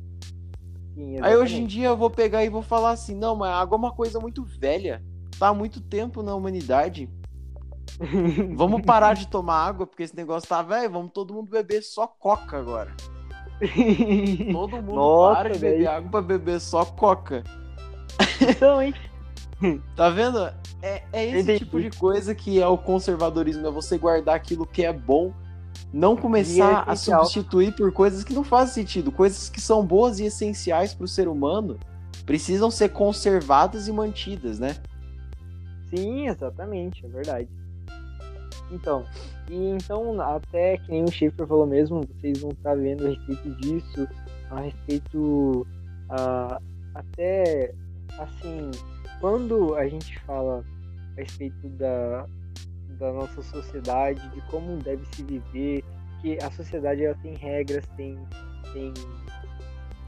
Sim, 0.94 1.18
Aí 1.20 1.36
hoje 1.36 1.60
em 1.60 1.66
dia 1.66 1.88
eu 1.88 1.96
vou 1.96 2.08
pegar 2.08 2.42
e 2.44 2.48
vou 2.48 2.62
falar 2.62 2.92
assim, 2.92 3.14
não, 3.14 3.36
mas 3.36 3.50
a 3.50 3.60
água 3.60 3.76
é 3.76 3.78
uma 3.78 3.92
coisa 3.92 4.18
muito 4.18 4.44
velha. 4.44 5.02
Tá 5.38 5.48
há 5.48 5.54
muito 5.54 5.80
tempo 5.80 6.22
na 6.22 6.34
humanidade. 6.34 7.10
Vamos 8.54 8.82
parar 8.82 9.14
de 9.14 9.28
tomar 9.28 9.66
água, 9.66 9.86
porque 9.86 10.02
esse 10.02 10.16
negócio 10.16 10.48
tá 10.48 10.62
velho. 10.62 10.90
Vamos 10.90 11.12
todo 11.12 11.32
mundo 11.32 11.50
beber 11.50 11.82
só 11.82 12.06
coca 12.06 12.58
agora. 12.58 12.94
Todo 14.52 14.76
mundo 14.76 14.94
Nossa, 14.94 15.36
para 15.36 15.50
de 15.54 15.58
beber 15.58 15.86
água 15.86 16.10
pra 16.10 16.22
beber 16.22 16.60
só 16.60 16.84
coca. 16.84 17.42
Então, 18.40 18.82
hein? 18.82 18.94
Tá 19.94 20.10
vendo? 20.10 20.38
É, 20.82 21.02
é 21.12 21.24
esse 21.24 21.40
Entendi. 21.40 21.64
tipo 21.64 21.80
de 21.80 21.90
coisa 21.90 22.34
que 22.34 22.60
é 22.60 22.66
o 22.66 22.76
conservadorismo, 22.76 23.66
é 23.66 23.70
você 23.70 23.96
guardar 23.96 24.34
aquilo 24.34 24.66
que 24.66 24.84
é 24.84 24.92
bom, 24.92 25.32
não 25.92 26.14
começar 26.16 26.84
a 26.86 26.92
essencial. 26.92 27.24
substituir 27.24 27.74
por 27.74 27.90
coisas 27.92 28.22
que 28.22 28.34
não 28.34 28.44
fazem 28.44 28.74
sentido, 28.74 29.10
coisas 29.10 29.48
que 29.48 29.60
são 29.60 29.84
boas 29.84 30.20
e 30.20 30.26
essenciais 30.26 30.92
para 30.92 31.04
o 31.04 31.08
ser 31.08 31.26
humano, 31.26 31.78
precisam 32.26 32.70
ser 32.70 32.90
conservadas 32.90 33.88
e 33.88 33.92
mantidas, 33.92 34.58
né? 34.58 34.76
Sim, 35.88 36.28
exatamente, 36.28 37.06
é 37.06 37.08
verdade. 37.08 37.48
Então, 38.70 39.04
e 39.48 39.54
então, 39.70 40.20
até 40.20 40.76
que 40.78 40.90
nem 40.90 41.04
o 41.04 41.10
Schaefer 41.10 41.46
falou 41.46 41.66
mesmo, 41.66 42.00
vocês 42.00 42.40
vão 42.40 42.50
estar 42.50 42.74
vendo 42.74 43.06
a 43.06 43.10
respeito 43.10 43.50
disso, 43.60 44.08
a 44.50 44.60
respeito. 44.60 45.66
ah, 46.10 46.60
até 46.94 47.72
assim, 48.18 48.70
quando 49.20 49.74
a 49.76 49.86
gente 49.86 50.18
fala 50.20 50.64
a 51.16 51.20
respeito 51.20 51.68
da, 51.70 52.26
da 52.98 53.12
nossa 53.12 53.42
sociedade, 53.42 54.26
de 54.30 54.40
como 54.50 54.76
deve 54.78 55.04
se 55.14 55.22
viver, 55.22 55.84
que 56.22 56.38
a 56.42 56.50
sociedade 56.50 57.04
ela 57.04 57.14
tem 57.22 57.34
regras, 57.34 57.86
tem, 57.96 58.18
tem 58.72 58.92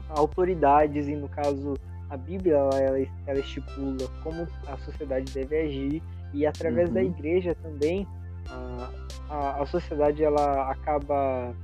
autoridades, 0.09 1.07
e 1.07 1.15
no 1.15 1.29
caso 1.29 1.75
a 2.09 2.17
Bíblia 2.17 2.55
ela, 2.55 2.79
ela, 2.81 2.97
ela 3.27 3.39
estipula 3.39 4.07
como 4.23 4.47
a 4.67 4.77
sociedade 4.77 5.31
deve 5.31 5.55
agir 5.59 6.03
e 6.33 6.45
através 6.45 6.87
Uhum. 6.89 6.95
da 6.95 7.03
igreja 7.03 7.55
também 7.61 8.07
a, 8.49 8.91
a, 9.29 9.61
a 9.63 9.65
sociedade 9.65 10.23
ela 10.23 10.69
acaba 10.71 11.55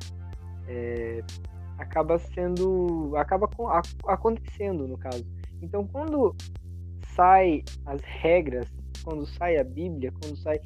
é, 0.68 1.22
acaba 1.78 2.18
sendo 2.20 3.14
acaba 3.18 3.48
com- 3.48 3.68
a- 3.68 3.82
acontecendo 4.08 4.88
no 4.88 4.98
caso 4.98 5.26
então 5.62 5.86
quando 5.88 6.36
sai 7.16 7.64
as 7.86 8.02
regras 8.02 8.68
quando 9.04 9.26
sai 9.26 9.58
a 9.58 9.64
Bíblia 9.64 10.12
quando 10.22 10.38
sai 10.38 10.60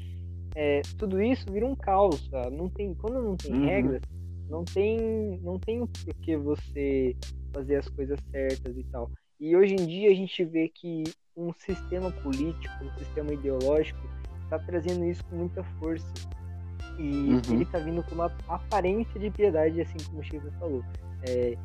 é, 0.56 0.82
tudo 0.98 1.22
isso 1.22 1.46
vira 1.52 1.66
um 1.66 1.76
caos 1.76 2.28
tá? 2.30 2.50
não 2.50 2.70
tem 2.70 2.94
quando 2.96 3.22
não 3.22 3.36
tem 3.36 3.52
Uhum. 3.54 3.66
regras 3.66 4.02
não 4.50 4.64
tem 4.64 5.40
não 5.44 5.60
tem 5.60 5.82
o 5.82 5.88
porquê 5.88 6.38
você 6.38 7.16
fazer 7.54 7.78
as 7.78 7.88
coisas 7.90 8.20
certas 8.32 8.76
e 8.78 8.84
tal 8.86 9.10
e 9.40 9.56
hoje 9.56 9.74
em 9.74 9.86
dia 9.86 10.12
a 10.12 10.14
gente 10.14 10.44
vê 10.44 10.68
que 10.70 11.04
um 11.36 11.54
sistema 11.54 12.12
político, 12.12 12.84
um 12.84 12.92
sistema 12.98 13.34
ideológico, 13.34 14.00
está 14.50 14.60
trazendo 14.60 15.06
isso 15.06 15.24
com 15.26 15.36
muita 15.38 15.64
força. 15.80 16.08
E 16.98 17.30
Uhum. 17.30 17.42
ele 17.52 17.64
está 17.64 17.80
vindo 17.80 18.04
com 18.04 18.16
uma 18.16 18.32
aparência 18.48 19.20
de 19.20 19.30
piedade, 19.32 19.80
assim 19.80 19.98
como 20.08 20.20
o 20.20 20.24
Chico 20.24 20.52
falou. 20.60 20.84
É, 21.28 21.56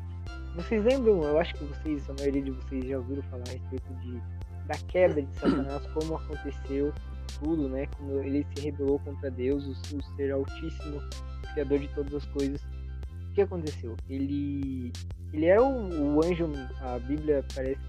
vocês 0.55 0.83
lembram, 0.83 1.21
eu 1.23 1.37
acho 1.39 1.53
que 1.55 1.65
vocês, 1.65 2.09
a 2.09 2.13
maioria 2.13 2.41
de 2.41 2.51
vocês 2.51 2.85
já 2.85 2.97
ouviram 2.97 3.21
falar 3.23 3.43
a 3.47 3.51
respeito 3.51 3.93
de, 3.95 4.21
da 4.67 4.75
queda 4.87 5.21
de 5.21 5.35
Satanás, 5.37 5.85
como 5.93 6.15
aconteceu 6.15 6.93
tudo, 7.39 7.67
né? 7.67 7.85
Como 7.97 8.19
ele 8.21 8.45
se 8.55 8.63
rebelou 8.63 8.97
contra 8.99 9.29
Deus, 9.29 9.65
o, 9.65 9.97
o 9.97 10.03
ser 10.15 10.31
altíssimo, 10.31 10.97
o 10.97 11.53
criador 11.53 11.79
de 11.79 11.87
todas 11.89 12.13
as 12.13 12.25
coisas. 12.27 12.61
O 13.29 13.33
que 13.33 13.41
aconteceu? 13.41 13.97
Ele 14.09 14.93
ele 15.33 15.47
era 15.47 15.61
o, 15.61 16.15
o 16.15 16.23
anjo, 16.23 16.49
a 16.79 16.97
Bíblia 16.99 17.43
parece 17.53 17.81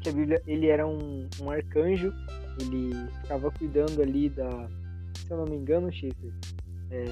que 0.00 0.08
a 0.08 0.12
Bíblia, 0.12 0.40
ele 0.46 0.68
era 0.68 0.86
um, 0.86 1.28
um 1.40 1.50
arcanjo, 1.50 2.12
ele 2.60 2.92
ficava 3.22 3.50
cuidando 3.50 4.00
ali 4.02 4.28
da, 4.28 4.68
se 5.16 5.30
eu 5.30 5.36
não 5.38 5.44
me 5.44 5.56
engano, 5.56 5.92
Schiffer, 5.92 6.32
é, 6.90 7.06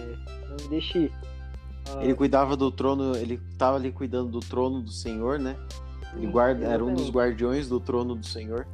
não 0.49 0.69
deixe, 0.69 1.11
ah, 1.89 2.03
Ele 2.05 2.15
cuidava 2.15 2.57
do 2.57 2.71
trono, 2.71 3.17
ele 3.17 3.41
tava 3.57 3.77
ali 3.77 3.91
cuidando 3.91 4.31
do 4.31 4.41
trono 4.41 4.83
do 4.83 4.91
Senhor, 4.91 5.39
né? 5.39 5.57
Ele 6.15 6.27
guarda, 6.27 6.67
era 6.67 6.85
um 6.85 6.93
dos 6.95 7.09
guardiões 7.11 7.69
do 7.69 7.79
trono 7.81 8.15
do 8.15 8.27
Senhor. 8.27 8.67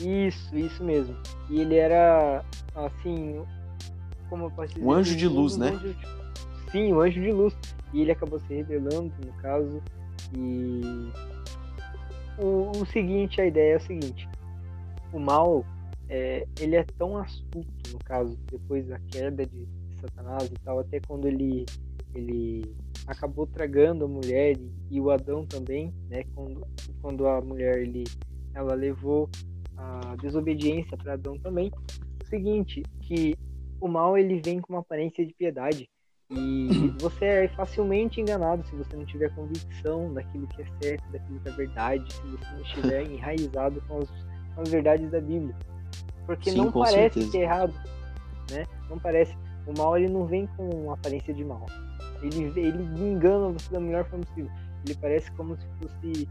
Isso, 0.00 0.56
isso 0.56 0.82
mesmo. 0.82 1.16
E 1.50 1.60
ele 1.60 1.76
era, 1.76 2.44
assim, 2.74 3.42
como 4.28 4.46
eu 4.46 4.50
posso 4.50 4.74
dizer? 4.74 4.84
Um 4.84 4.92
anjo 4.92 5.16
de 5.16 5.28
luz, 5.28 5.56
um 5.56 5.60
né? 5.60 5.68
anjo 5.70 5.94
de- 5.94 6.70
Sim, 6.72 6.92
um 6.92 7.00
anjo 7.00 7.20
de 7.20 7.30
luz. 7.32 7.54
E 7.92 8.00
ele 8.00 8.10
acabou 8.12 8.40
se 8.40 8.54
rebelando, 8.54 9.12
no 9.24 9.32
caso. 9.34 9.80
E 10.36 10.80
o, 12.38 12.72
o 12.76 12.86
seguinte, 12.86 13.40
a 13.40 13.46
ideia 13.46 13.74
é 13.74 13.76
o 13.76 13.80
seguinte. 13.80 14.28
O 15.12 15.18
mal, 15.20 15.64
é, 16.14 16.46
ele 16.60 16.76
é 16.76 16.84
tão 16.84 17.16
astuto, 17.16 17.66
no 17.92 17.98
caso, 17.98 18.38
depois 18.48 18.86
da 18.86 19.00
queda 19.00 19.44
de 19.44 19.66
Satanás 20.00 20.44
e 20.44 20.54
tal, 20.64 20.78
até 20.78 21.00
quando 21.00 21.26
ele, 21.26 21.66
ele 22.14 22.62
acabou 23.04 23.48
tragando 23.48 24.04
a 24.04 24.08
mulher 24.08 24.56
e, 24.56 24.70
e 24.92 25.00
o 25.00 25.10
Adão 25.10 25.44
também, 25.44 25.92
né? 26.08 26.22
Quando, 26.32 26.64
quando 27.02 27.26
a 27.26 27.40
mulher, 27.40 27.80
ele, 27.80 28.04
ela 28.54 28.74
levou 28.74 29.28
a 29.76 30.14
desobediência 30.22 30.96
para 30.96 31.14
Adão 31.14 31.36
também. 31.36 31.72
O 32.22 32.26
seguinte, 32.28 32.84
que 33.00 33.34
o 33.80 33.88
mal 33.88 34.16
ele 34.16 34.40
vem 34.40 34.60
com 34.60 34.72
uma 34.72 34.80
aparência 34.80 35.26
de 35.26 35.34
piedade 35.34 35.90
e 36.30 36.94
você 37.00 37.24
é 37.24 37.48
facilmente 37.48 38.20
enganado 38.20 38.64
se 38.68 38.76
você 38.76 38.96
não 38.96 39.04
tiver 39.04 39.34
convicção 39.34 40.14
daquilo 40.14 40.46
que 40.46 40.62
é 40.62 40.66
certo, 40.80 41.10
daquilo 41.10 41.40
que 41.40 41.48
é 41.48 41.52
verdade, 41.52 42.14
se 42.14 42.22
você 42.22 42.52
não 42.52 42.62
estiver 42.62 43.10
enraizado 43.10 43.82
com 43.88 43.98
as, 43.98 44.08
com 44.54 44.60
as 44.60 44.68
verdades 44.68 45.10
da 45.10 45.20
Bíblia. 45.20 45.54
Porque 46.26 46.50
Sim, 46.50 46.56
não 46.58 46.72
parece 46.72 46.94
certeza. 47.20 47.30
que 47.30 47.38
é 47.38 47.42
errado, 47.42 47.74
né? 48.50 48.64
Não 48.88 48.98
parece. 48.98 49.36
O 49.66 49.76
mal 49.76 49.96
ele 49.96 50.08
não 50.08 50.26
vem 50.26 50.46
com 50.56 50.68
uma 50.68 50.94
aparência 50.94 51.32
de 51.32 51.44
mal. 51.44 51.64
Ele, 52.22 52.44
ele 52.58 52.82
engana 53.02 53.48
você 53.50 53.70
da 53.72 53.80
melhor 53.80 54.04
forma 54.06 54.24
possível. 54.24 54.50
Ele 54.84 54.94
parece 55.00 55.30
como 55.32 55.56
se 55.56 55.66
fosse 55.80 56.28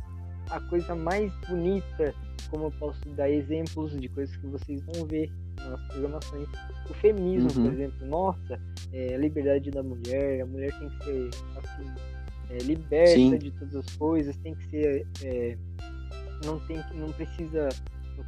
a 0.49 0.59
coisa 0.61 0.95
mais 0.95 1.31
bonita, 1.47 2.13
como 2.49 2.65
eu 2.65 2.71
posso 2.71 2.99
dar 3.09 3.29
exemplos 3.29 3.99
de 3.99 4.07
coisas 4.09 4.35
que 4.37 4.45
vocês 4.47 4.81
vão 4.85 5.05
ver 5.07 5.31
nas 5.57 5.81
programações. 5.87 6.47
O 6.89 6.93
feminismo, 6.95 7.49
Uhum. 7.55 7.65
por 7.65 7.73
exemplo, 7.73 8.07
nossa, 8.07 8.59
é, 8.91 9.15
a 9.15 9.17
liberdade 9.17 9.71
da 9.71 9.81
mulher, 9.81 10.41
a 10.41 10.45
mulher 10.45 10.71
tem 10.77 10.89
que 10.89 11.03
ser 11.05 11.29
assim, 11.57 11.91
é, 12.51 12.57
liberta 12.59 13.13
Sim. 13.15 13.37
de 13.37 13.51
todas 13.51 13.75
as 13.75 13.95
coisas, 13.95 14.35
tem 14.37 14.53
que 14.55 14.67
ser. 14.69 15.07
é, 15.23 15.57
não, 16.45 16.59
tem, 16.67 16.81
que- 16.83 16.95
não 16.95 17.09
precisa, 17.13 17.69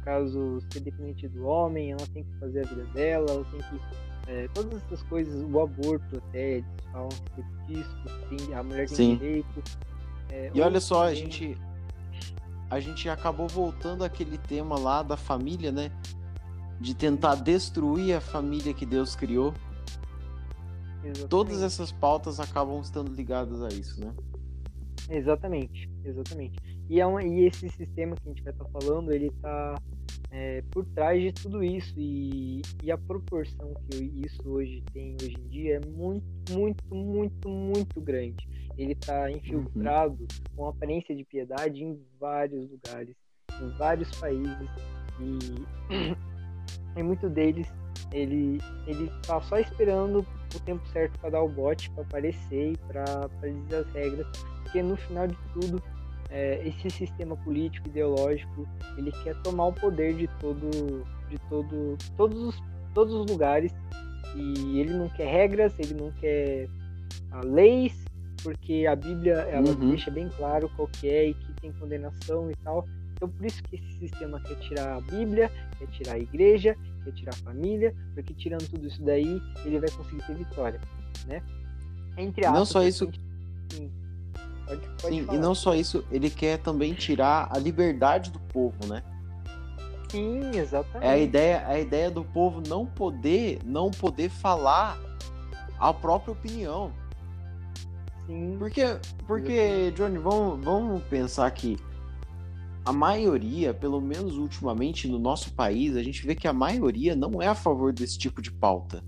caso, 0.06 0.60
ser 0.72 0.80
dependente 0.80 1.26
do 1.28 1.44
homem, 1.44 1.90
ela 1.90 2.06
tem 2.14 2.22
que 2.22 2.38
fazer 2.38 2.60
a 2.60 2.68
vida 2.68 2.84
dela, 2.94 3.26
ela 3.28 3.44
tem 3.44 3.60
que. 3.60 4.30
é, 4.30 4.48
todas 4.54 4.80
essas 4.84 5.02
coisas, 5.02 5.42
o 5.42 5.60
aborto 5.60 6.16
até, 6.28 6.58
eles 6.58 6.64
falam 6.92 7.08
disso, 7.66 7.96
tem, 8.30 8.54
a 8.54 8.62
mulher 8.62 8.86
tem 8.86 8.96
Sim. 8.96 9.16
direito. 9.16 9.62
é, 10.30 10.50
E 10.54 10.60
olha 10.60 10.80
só, 10.80 11.04
a 11.04 11.14
gente 11.14 11.58
a 12.70 12.80
gente 12.80 13.08
acabou 13.08 13.48
voltando 13.48 14.04
àquele 14.04 14.38
tema 14.38 14.78
lá 14.78 15.02
da 15.02 15.16
família, 15.16 15.70
né? 15.70 15.90
De 16.80 16.94
tentar 16.94 17.36
destruir 17.36 18.14
a 18.14 18.20
família 18.20 18.74
que 18.74 18.84
Deus 18.84 19.14
criou. 19.14 19.54
Exatamente. 21.02 21.28
Todas 21.28 21.62
essas 21.62 21.92
pautas 21.92 22.40
acabam 22.40 22.80
estando 22.80 23.12
ligadas 23.12 23.62
a 23.62 23.68
isso, 23.68 24.00
né? 24.00 24.12
Exatamente, 25.08 25.88
exatamente. 26.04 26.58
E, 26.88 27.00
é 27.00 27.06
um, 27.06 27.20
e 27.20 27.46
esse 27.46 27.68
sistema 27.68 28.16
que 28.16 28.22
a 28.28 28.32
gente 28.32 28.42
vai 28.42 28.52
estar 28.52 28.64
falando, 28.66 29.12
ele 29.12 29.26
está 29.26 29.80
por 30.70 30.84
trás 30.86 31.20
de 31.22 31.32
tudo 31.32 31.62
isso. 31.62 31.94
E, 31.96 32.62
e 32.82 32.90
a 32.90 32.98
proporção 32.98 33.72
que 33.88 33.96
isso 34.24 34.42
hoje 34.48 34.82
tem 34.92 35.16
hoje 35.20 35.36
em 35.38 35.48
dia 35.48 35.76
é 35.76 35.86
muito, 35.86 36.26
muito, 36.50 36.94
muito, 36.94 37.48
muito 37.48 38.00
grande. 38.00 38.48
Ele 38.76 38.92
está 38.92 39.30
infiltrado 39.30 40.26
com 40.54 40.66
aparência 40.66 41.14
de 41.14 41.24
piedade 41.24 41.82
em 41.82 41.98
vários 42.20 42.70
lugares, 42.70 43.14
em 43.60 43.68
vários 43.78 44.10
países. 44.18 44.68
E 45.20 46.98
em 46.98 47.02
muito 47.04 47.28
deles 47.30 47.66
ele 48.12 48.58
ele 48.86 49.10
está 49.20 49.40
só 49.40 49.58
esperando 49.58 50.24
o 50.54 50.60
tempo 50.60 50.86
certo 50.88 51.18
para 51.18 51.30
dar 51.30 51.42
o 51.42 51.48
bote, 51.48 51.90
para 51.90 52.02
aparecer 52.02 52.72
e 52.72 52.76
para 52.76 53.28
dizer 53.42 53.76
as 53.76 53.92
regras. 53.92 54.26
Porque 54.62 54.82
no 54.82 54.96
final 54.96 55.26
de 55.26 55.36
tudo 55.54 55.82
é, 56.30 56.66
esse 56.66 56.90
sistema 56.90 57.36
político 57.36 57.88
ideológico 57.88 58.66
ele 58.96 59.12
quer 59.12 59.34
tomar 59.42 59.66
o 59.66 59.72
poder 59.72 60.14
de 60.14 60.26
todo 60.40 60.68
de 61.28 61.38
todo 61.48 61.96
todos 62.16 62.40
os 62.42 62.62
todos 62.94 63.14
os 63.14 63.26
lugares. 63.30 63.72
E 64.34 64.80
ele 64.80 64.92
não 64.92 65.08
quer 65.08 65.26
regras 65.30 65.72
ele 65.78 65.94
não 65.94 66.10
quer 66.12 66.68
ah, 67.30 67.40
leis 67.44 68.04
porque 68.42 68.86
a 68.86 68.94
Bíblia 68.94 69.34
ela 69.50 69.68
Uhum. 69.70 69.88
deixa 69.90 70.10
bem 70.10 70.28
claro 70.36 70.70
qual 70.76 70.86
que 70.88 71.08
é 71.08 71.28
e 71.30 71.34
que 71.34 71.52
tem 71.60 71.72
condenação 71.72 72.50
e 72.50 72.56
tal. 72.56 72.86
Então 73.14 73.28
por 73.30 73.46
isso 73.46 73.62
que 73.64 73.76
esse 73.76 73.92
sistema 73.98 74.38
quer 74.40 74.56
tirar 74.56 74.96
a 74.96 75.00
Bíblia 75.00 75.50
quer 75.78 75.86
tirar 75.88 76.14
a 76.14 76.18
igreja 76.18 76.76
quer 77.02 77.12
tirar 77.12 77.32
a 77.32 77.36
família 77.38 77.94
porque 78.14 78.34
tirando 78.34 78.68
tudo 78.68 78.86
isso 78.86 79.02
daí 79.02 79.40
ele 79.64 79.78
vai 79.80 79.90
conseguir 79.90 80.22
ter 80.26 80.34
vitória 80.34 80.80
né? 81.26 81.42
Entre 82.18 82.46
Não 82.46 82.64
só 82.66 82.82
isso- 82.82 83.10
assim, 83.72 83.90
Pode, 84.66 84.80
pode 85.00 85.14
Sim, 85.14 85.24
falar. 85.24 85.38
e 85.38 85.40
não 85.40 85.54
só 85.54 85.74
isso, 85.74 86.04
ele 86.10 86.28
quer 86.28 86.58
também 86.58 86.92
tirar 86.92 87.48
a 87.50 87.58
liberdade 87.58 88.30
do 88.30 88.40
povo, 88.40 88.86
né? 88.86 89.02
Sim, 90.10 90.50
exatamente. 90.56 91.06
É 91.06 91.10
a 91.10 91.18
ideia, 91.18 91.66
a 91.66 91.78
ideia 91.78 92.10
do 92.10 92.24
povo 92.24 92.62
não 92.66 92.86
poder, 92.86 93.60
não 93.64 93.90
poder 93.90 94.28
falar 94.28 94.98
a 95.78 95.92
própria 95.92 96.32
opinião. 96.32 96.92
Sim, 98.26 98.56
Porque, 98.58 98.82
porque 99.26 99.92
Johnny, 99.94 100.18
vamos, 100.18 100.64
vamos 100.64 101.02
pensar 101.04 101.50
que 101.52 101.76
a 102.84 102.92
maioria, 102.92 103.74
pelo 103.74 104.00
menos 104.00 104.36
ultimamente 104.36 105.08
no 105.08 105.18
nosso 105.18 105.52
país, 105.54 105.96
a 105.96 106.02
gente 106.02 106.24
vê 106.26 106.34
que 106.34 106.46
a 106.46 106.52
maioria 106.52 107.16
não 107.16 107.42
é 107.42 107.48
a 107.48 107.54
favor 107.54 107.92
desse 107.92 108.16
tipo 108.16 108.40
de 108.40 108.50
pauta. 108.52 109.02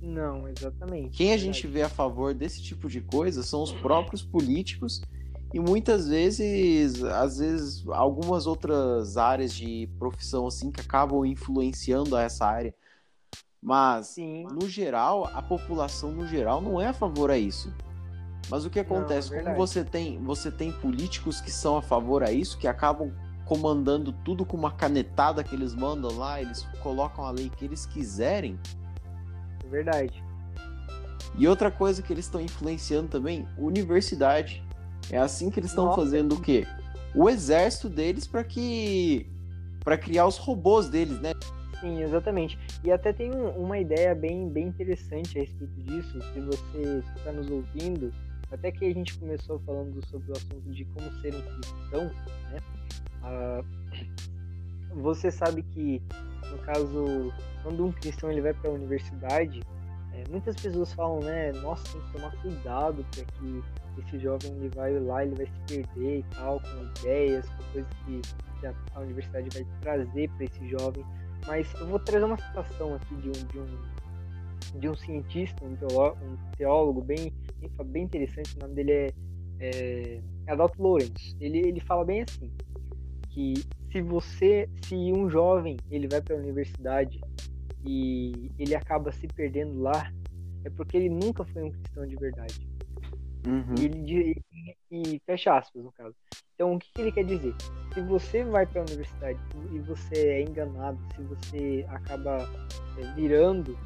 Não, 0.00 0.48
exatamente. 0.48 1.16
Quem 1.16 1.32
a 1.32 1.36
gente 1.36 1.66
vê 1.66 1.82
a 1.82 1.88
favor 1.88 2.34
desse 2.34 2.62
tipo 2.62 2.88
de 2.88 3.00
coisa 3.00 3.42
são 3.42 3.62
os 3.62 3.72
próprios 3.72 4.22
políticos 4.22 5.02
e 5.52 5.58
muitas 5.58 6.08
vezes, 6.08 7.02
às 7.02 7.38
vezes, 7.38 7.84
algumas 7.88 8.46
outras 8.46 9.16
áreas 9.16 9.52
de 9.52 9.88
profissão 9.98 10.46
assim 10.46 10.70
que 10.70 10.80
acabam 10.80 11.24
influenciando 11.26 12.16
essa 12.16 12.46
área. 12.46 12.74
Mas, 13.60 14.06
Sim, 14.08 14.44
no 14.44 14.68
geral, 14.68 15.28
a 15.34 15.42
população 15.42 16.12
no 16.12 16.26
geral 16.26 16.62
não 16.62 16.80
é 16.80 16.86
a 16.86 16.92
favor 16.92 17.30
a 17.30 17.36
isso. 17.36 17.72
Mas 18.48 18.64
o 18.64 18.70
que 18.70 18.80
acontece? 18.80 19.34
é 19.34 19.42
Como 19.42 19.56
você 19.56 19.84
tem, 19.84 20.18
você 20.22 20.50
tem 20.50 20.72
políticos 20.72 21.40
que 21.40 21.50
são 21.50 21.76
a 21.76 21.82
favor 21.82 22.22
a 22.22 22.32
isso, 22.32 22.56
que 22.56 22.66
acabam 22.66 23.12
comandando 23.44 24.12
tudo 24.24 24.46
com 24.46 24.56
uma 24.56 24.70
canetada 24.70 25.42
que 25.42 25.54
eles 25.54 25.74
mandam 25.74 26.16
lá, 26.16 26.40
eles 26.40 26.62
colocam 26.82 27.24
a 27.24 27.30
lei 27.30 27.50
que 27.50 27.64
eles 27.64 27.84
quiserem. 27.84 28.58
Verdade. 29.70 30.22
E 31.38 31.46
outra 31.46 31.70
coisa 31.70 32.02
que 32.02 32.12
eles 32.12 32.24
estão 32.26 32.40
influenciando 32.40 33.08
também, 33.08 33.46
universidade. 33.56 34.62
É 35.10 35.18
assim 35.18 35.50
que 35.50 35.58
eles 35.58 35.70
estão 35.70 35.94
fazendo 35.94 36.34
o 36.34 36.40
quê? 36.40 36.66
O 37.14 37.28
exército 37.28 37.88
deles 37.88 38.26
para 38.26 38.44
que 38.44 39.26
para 39.82 39.96
criar 39.96 40.26
os 40.26 40.36
robôs 40.36 40.88
deles, 40.88 41.18
né? 41.20 41.32
Sim, 41.80 42.02
exatamente. 42.02 42.58
E 42.84 42.92
até 42.92 43.12
tem 43.12 43.32
um- 43.34 43.48
uma 43.64 43.78
ideia 43.78 44.14
bem, 44.14 44.46
bem 44.48 44.66
interessante 44.68 45.38
a 45.38 45.40
respeito 45.40 45.72
disso, 45.80 46.18
se 46.32 46.40
você 46.40 47.02
está 47.16 47.32
nos 47.32 47.50
ouvindo, 47.50 48.12
até 48.52 48.70
que 48.70 48.84
a 48.84 48.92
gente 48.92 49.16
começou 49.18 49.58
falando 49.60 50.04
sobre 50.08 50.30
o 50.30 50.32
assunto 50.32 50.70
de 50.70 50.84
como 50.84 51.10
ser 51.22 51.34
um 51.34 51.40
cristão, 51.40 52.04
né? 52.52 52.58
Ah, 53.22 53.62
você 54.94 55.30
sabe 55.30 55.62
que, 55.62 56.02
no 56.50 56.58
caso, 56.58 57.32
quando 57.62 57.86
um 57.86 57.92
cristão 57.92 58.30
ele 58.30 58.40
vai 58.40 58.54
para 58.54 58.70
a 58.70 58.74
universidade, 58.74 59.62
é, 60.12 60.24
muitas 60.30 60.56
pessoas 60.56 60.92
falam, 60.92 61.20
né, 61.20 61.52
nossa, 61.52 61.82
tem 61.92 62.00
que 62.00 62.12
tomar 62.12 62.36
cuidado 62.42 63.04
para 63.10 63.24
que 63.24 63.62
esse 64.00 64.18
jovem 64.18 64.52
ele 64.52 64.68
vai 64.70 64.98
lá, 64.98 65.24
ele 65.24 65.34
vai 65.34 65.46
se 65.46 65.60
perder 65.66 66.18
e 66.18 66.24
tal, 66.34 66.60
com 66.60 67.00
ideias, 67.00 67.48
com 67.48 67.72
coisas 67.72 67.92
que, 68.04 68.20
que 68.60 68.66
a, 68.66 68.74
a 68.94 69.00
universidade 69.00 69.48
vai 69.52 69.66
trazer 69.80 70.30
para 70.30 70.44
esse 70.44 70.68
jovem. 70.68 71.04
Mas 71.46 71.72
eu 71.74 71.86
vou 71.86 71.98
trazer 71.98 72.24
uma 72.24 72.36
citação 72.36 72.94
aqui 72.94 73.14
de 73.16 73.28
um, 73.28 73.32
de 73.32 73.58
um, 73.58 74.78
de 74.78 74.88
um 74.88 74.94
cientista, 74.94 75.64
um 75.64 75.76
teólogo, 75.76 76.24
um 76.24 76.50
teólogo 76.56 77.00
bem, 77.02 77.32
bem, 77.86 78.04
interessante, 78.04 78.56
o 78.56 78.60
nome 78.60 78.74
dele 78.74 78.92
é, 78.92 79.12
é 79.60 80.20
Adalto. 80.46 80.76
Ele, 81.40 81.58
ele 81.58 81.80
fala 81.80 82.04
bem 82.04 82.22
assim, 82.22 82.50
que 83.30 83.54
se 83.90 84.02
você, 84.02 84.68
se 84.84 84.94
um 84.94 85.28
jovem 85.28 85.76
ele 85.90 86.08
vai 86.08 86.20
para 86.20 86.36
a 86.36 86.38
universidade 86.38 87.20
e 87.84 88.50
ele 88.58 88.74
acaba 88.74 89.10
se 89.12 89.26
perdendo 89.28 89.80
lá, 89.80 90.12
é 90.64 90.70
porque 90.70 90.96
ele 90.96 91.08
nunca 91.08 91.44
foi 91.44 91.62
um 91.62 91.70
cristão 91.70 92.06
de 92.06 92.16
verdade. 92.16 92.68
Uhum. 93.46 93.74
E, 93.78 93.84
ele, 93.84 94.42
e, 94.90 95.14
e 95.14 95.22
fecha 95.24 95.56
aspas, 95.56 95.82
no 95.82 95.92
caso. 95.92 96.14
Então, 96.54 96.74
o 96.74 96.78
que, 96.78 96.92
que 96.92 97.00
ele 97.00 97.12
quer 97.12 97.24
dizer? 97.24 97.54
Se 97.94 98.02
você 98.02 98.44
vai 98.44 98.66
para 98.66 98.82
a 98.82 98.84
universidade 98.84 99.38
e 99.72 99.78
você 99.78 100.14
é 100.14 100.42
enganado, 100.42 100.98
se 101.16 101.22
você 101.22 101.86
acaba 101.88 102.46
é, 102.98 103.14
virando 103.14 103.78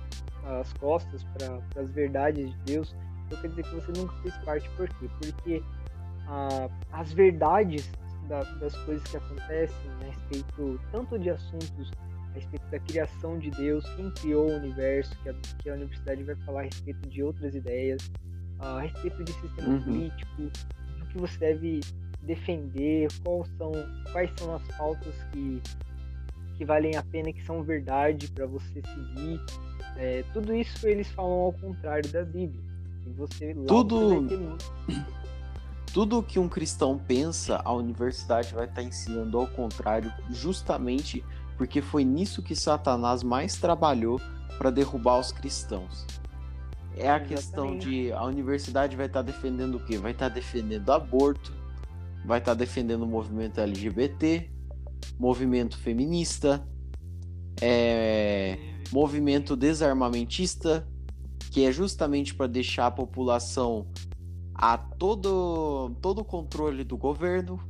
as 0.43 0.73
costas 0.75 1.23
para 1.25 1.63
as 1.81 1.89
verdades 1.91 2.51
de 2.51 2.59
Deus, 2.65 2.95
então 3.27 3.41
quer 3.41 3.49
dizer 3.49 3.63
que 3.63 3.75
você 3.77 3.93
nunca 3.97 4.15
fez 4.23 4.37
parte. 4.39 4.69
Por 4.71 4.89
quê? 4.89 5.09
Porque 5.21 5.63
ah, 6.27 6.69
as 6.93 7.13
verdades 7.13 7.91
da- 8.29 8.43
das 8.55 8.75
coisas 8.85 9.03
que 9.09 9.17
acontecem 9.17 9.91
a 10.01 10.05
respeito 10.05 10.81
tanto 10.93 11.19
de 11.19 11.31
assuntos 11.31 11.91
a 12.31 12.35
respeito 12.35 12.67
da 12.71 12.79
criação 12.81 13.39
de 13.39 13.51
Deus, 13.53 13.89
quem 13.95 14.11
criou 14.11 14.49
o 14.51 14.57
universo, 14.57 15.17
que 15.23 15.29
a, 15.29 15.35
que 15.61 15.71
a 15.71 15.75
universidade 15.75 16.23
vai 16.25 16.35
falar 16.37 16.61
a 16.61 16.65
respeito 16.65 17.09
de 17.09 17.23
outras 17.23 17.55
ideias, 17.55 18.11
a 18.59 18.81
respeito 18.81 19.23
de 19.23 19.33
sistema 19.35 19.69
Uhum. 19.69 19.83
político, 19.83 20.43
do 20.43 21.07
que 21.07 21.19
você 21.19 21.39
deve 21.39 21.81
defender, 22.23 23.09
quais 23.23 23.49
são, 23.57 23.73
quais 24.11 24.31
são 24.37 24.55
as 24.55 24.67
pautas 24.77 25.15
que, 25.31 25.63
que 26.57 26.65
valem 26.65 26.97
a 26.97 27.03
pena, 27.05 27.33
que 27.33 27.45
são 27.45 27.63
verdade 27.63 28.29
para 28.33 28.47
você 28.47 28.81
seguir. 28.83 29.41
É, 29.97 30.25
tudo 30.33 30.53
isso 30.55 30.89
eles 30.89 31.09
falam 31.13 31.31
ao 31.33 31.53
contrário 31.53 32.11
da 32.11 32.25
Bíblia. 32.25 32.63
E 33.07 33.11
você 33.11 33.53
lá 33.55 33.67
Tudo- 33.67 34.09
você 34.09 34.19
vai 34.21 34.29
ter 34.29 34.39
muito- 34.39 35.24
Tudo 35.95 36.25
que 36.25 36.41
um 36.41 36.49
cristão 36.49 36.99
pensa, 36.99 37.63
a 37.65 37.73
universidade 37.73 38.53
vai 38.53 38.65
estar 38.65 38.83
ensinando 38.83 39.39
ao 39.39 39.47
contrário, 39.47 40.13
justamente 40.29 41.25
porque 41.57 41.81
foi 41.81 42.05
nisso 42.05 42.43
que 42.43 42.57
Satanás 42.57 43.23
mais 43.23 43.59
trabalhou 43.59 44.21
para 44.59 44.71
derrubar 44.71 45.21
os 45.21 45.31
cristãos. 45.31 46.05
É 46.97 47.09
a 47.09 47.21
questão 47.21 47.79
de 47.79 48.11
a 48.11 48.25
universidade 48.25 48.97
vai 48.97 49.07
estar 49.07 49.23
defendendo 49.23 49.77
o 49.77 49.85
quê? 49.85 49.97
Vai 49.97 50.11
estar 50.11 50.29
defendendo 50.29 50.91
aborto, 50.91 51.53
vai 52.25 52.41
estar 52.41 52.55
defendendo 52.55 53.03
o 53.03 53.07
movimento 53.07 53.61
LGBT, 53.61 54.51
movimento 55.17 55.79
feminista, 55.79 56.67
é, 57.63 58.59
movimento 58.91 59.55
desarmamentista, 59.55 60.89
que 61.53 61.65
é 61.65 61.71
justamente 61.71 62.35
para 62.35 62.49
deixar 62.49 62.87
a 62.87 62.91
população 62.91 63.87
a 64.55 64.79
todo 64.79 65.91
todo 66.01 66.21
o 66.21 66.25
controle 66.25 66.85
do 66.85 66.97
governo. 66.97 67.61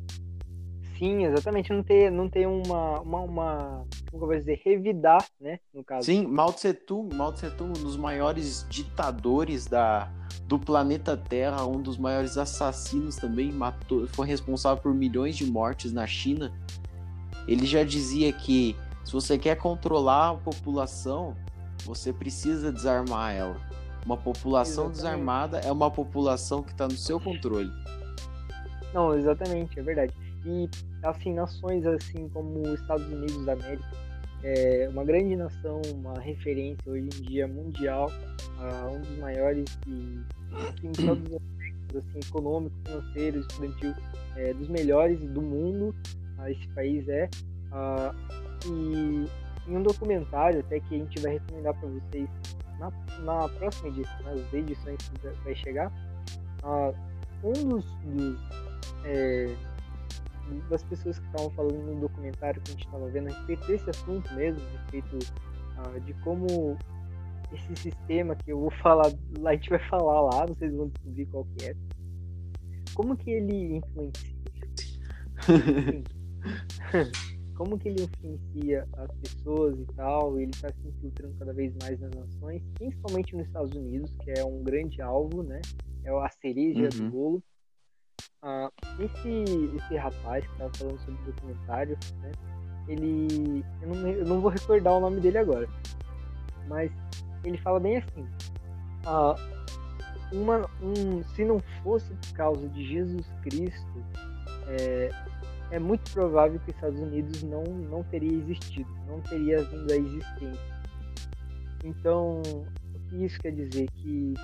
Sim, 0.99 1.25
exatamente. 1.25 1.73
Não 1.73 1.83
ter, 1.83 2.11
não 2.11 2.29
ter 2.29 2.47
uma, 2.47 3.01
uma, 3.01 3.21
uma. 3.21 3.87
Como 4.11 4.25
eu 4.25 4.29
vou 4.29 4.37
dizer? 4.37 4.61
Revidar, 4.65 5.25
né? 5.41 5.59
No 5.73 5.83
caso. 5.85 6.07
Sim, 6.07 6.27
Mao 6.27 6.53
Tse 6.53 6.73
Tung, 6.73 7.15
Mao 7.15 7.33
Tse 7.33 7.51
Tung, 7.51 7.79
um 7.79 7.83
dos 7.83 7.97
maiores 7.97 8.65
ditadores 8.69 9.67
da, 9.67 10.09
do 10.47 10.59
planeta 10.59 11.17
Terra, 11.17 11.67
um 11.67 11.83
dos 11.83 11.99
maiores 11.99 12.39
assassinos 12.39 13.17
também, 13.17 13.51
matou, 13.51 14.07
foi 14.09 14.27
responsável 14.27 14.83
por 14.83 14.95
milhões 14.95 15.37
de 15.37 15.45
mortes 15.45 15.93
na 15.93 16.07
China. 16.07 16.53
Ele 17.47 17.67
já 17.67 17.83
dizia 17.83 18.33
que 18.33 18.77
se 19.05 19.13
você 19.13 19.37
quer 19.37 19.57
controlar 19.57 20.31
a 20.31 20.35
população, 20.35 21.37
você 21.85 22.13
precisa 22.13 22.73
desarmar 22.73 23.35
ela. 23.35 23.57
Uma 24.05 24.17
população 24.17 24.85
Exatamente. 24.85 24.97
desarmada 24.97 25.59
é 25.61 25.73
uma 25.73 25.91
população 25.91 26.63
que 26.63 26.73
está 26.73 26.87
no 26.87 26.97
seu 26.97 27.19
controle. 27.19 27.71
Não, 28.93 29.15
exatamente, 29.15 29.79
é 29.79 29.83
verdade. 29.83 30.13
E 30.45 30.69
assim, 31.03 31.33
nações 31.33 31.87
assim 31.87 32.29
como 32.29 32.61
os 32.63 32.81
Estados 32.81 33.07
Unidos 33.07 33.45
da 33.45 33.55
América, 33.55 33.91
é 34.43 34.89
uma 34.91 35.05
grande 35.05 35.35
nação, 35.37 35.81
uma 35.95 36.21
referência 36.21 36.93
hoje 36.93 37.05
em 37.05 37.23
dia 37.23 37.49
mundial, 37.49 38.11
ah, 38.59 38.91
um 38.93 39.01
dos 39.01 39.19
maiores 39.19 39.65
e 39.87 40.21
assim, 40.53 40.89
em 40.89 40.93
todos 40.93 41.25
os 41.25 41.37
aspectos, 41.37 41.97
assim, 41.97 42.29
econômico, 42.29 42.77
financeiro, 42.85 43.41
estudantil, 43.41 43.95
é, 44.37 44.53
dos 44.53 44.69
melhores 44.69 45.19
do 45.19 45.41
mundo, 45.41 45.95
ah, 46.39 46.51
esse 46.51 46.69
país 46.69 47.09
é. 47.09 47.29
Ah, 47.73 48.15
e 48.67 49.27
em 49.67 49.77
um 49.77 49.83
documentário 49.83 50.61
até 50.61 50.79
que 50.79 50.95
a 50.95 50.99
gente 50.99 51.21
vai 51.21 51.33
recomendar 51.33 51.75
para 51.75 51.89
vocês 51.89 52.29
na, 52.85 53.23
na 53.23 53.49
próxima 53.49 53.89
edição, 53.89 54.23
nas 54.23 54.53
edições 54.53 54.99
que 55.09 55.29
vai 55.45 55.55
chegar, 55.55 55.93
ah, 56.63 56.93
um 57.43 57.53
dos, 57.69 57.85
dos 58.05 58.39
é, 59.05 59.55
das 60.69 60.83
pessoas 60.85 61.19
que 61.19 61.27
estavam 61.27 61.51
falando 61.53 61.83
no 61.83 62.01
documentário 62.01 62.61
que 62.63 62.71
a 62.71 62.75
gente 62.75 62.85
estava 62.85 63.09
vendo 63.09 63.29
a 63.29 63.35
respeito 63.35 63.67
desse 63.67 63.91
assunto 63.91 64.33
mesmo, 64.35 64.61
a 64.61 64.71
respeito 64.71 65.19
ah, 65.79 65.99
de 66.01 66.15
como 66.23 66.77
esse 67.53 67.77
sistema 67.77 68.35
que 68.35 68.53
eu 68.53 68.61
vou 68.61 68.71
falar, 68.83 69.13
lá 69.39 69.51
a 69.51 69.55
gente 69.55 69.71
vai 69.71 69.79
falar 69.89 70.21
lá, 70.21 70.47
vocês 70.47 70.75
vão 70.75 70.89
descobrir 70.89 71.27
qual 71.27 71.45
que 71.57 71.67
é. 71.67 71.75
Como 72.95 73.17
que 73.17 73.31
ele 73.31 73.77
influencia? 73.77 74.35
como 77.55 77.79
que 77.79 77.89
ele 77.89 78.03
influencia 78.03 78.87
as 78.97 79.11
pessoas 79.19 79.79
e 79.79 79.85
tal, 79.95 80.39
ele 80.39 80.51
está 80.51 80.69
se 80.71 80.89
infiltrando 80.89 81.35
cada 81.39 81.53
vez 81.53 81.73
mais 81.83 81.99
nas 82.01 82.11
nações, 82.11 82.63
principalmente 82.75 83.35
nos 83.37 83.47
Estados 83.47 83.73
Unidos, 83.77 84.13
que 84.23 84.31
é 84.33 84.45
um 84.45 84.63
grande 84.63 85.01
alvo, 85.01 85.43
né? 85.43 85.61
É 86.05 86.11
a 86.11 86.29
cereja 86.29 86.89
do 86.89 87.05
Uhum. 87.05 87.11
bolo. 87.11 87.43
Ah, 88.43 88.71
esse, 88.99 89.45
esse 89.77 89.97
rapaz 89.97 90.45
que 90.47 90.53
estava 90.53 90.71
falando 90.77 90.99
sobre 91.01 91.23
o 91.23 91.33
documentário, 91.33 91.99
né? 92.21 92.33
Ele. 92.89 93.65
Eu 93.81 93.89
não, 93.89 94.09
eu 94.09 94.25
não 94.27 94.41
vou 94.41 94.51
recordar 94.51 94.93
o 94.95 95.01
nome 95.01 95.21
dele 95.21 95.39
agora. 95.39 95.67
Mas 96.69 96.91
ele 97.45 97.57
fala 97.59 97.81
bem 97.81 97.97
assim. 97.99 98.27
ah, 99.07 99.35
uma, 100.33 100.69
um, 100.83 101.23
se 101.35 101.45
não 101.45 101.61
fosse 101.83 102.13
por 102.13 102.33
causa 102.35 102.69
de 102.69 102.85
Jesus 102.87 103.27
Cristo, 103.43 104.05
é, 104.69 105.09
é 105.71 105.79
muito 105.79 106.11
provável 106.13 106.59
que 106.61 106.71
os 106.71 106.77
Estados 106.77 107.01
Unidos 107.01 107.43
não, 107.43 107.65
não 107.65 108.03
teria 108.05 108.33
existido, 108.33 108.89
não 109.07 109.21
teria 109.21 109.63
vindo 109.63 109.93
à 109.93 109.97
existência. 109.97 110.75
Então, 111.85 112.41
o 112.95 112.99
que 113.09 113.25
isso 113.25 113.39
quer 113.41 113.53
dizer? 113.53 113.89
Que 113.97 114.35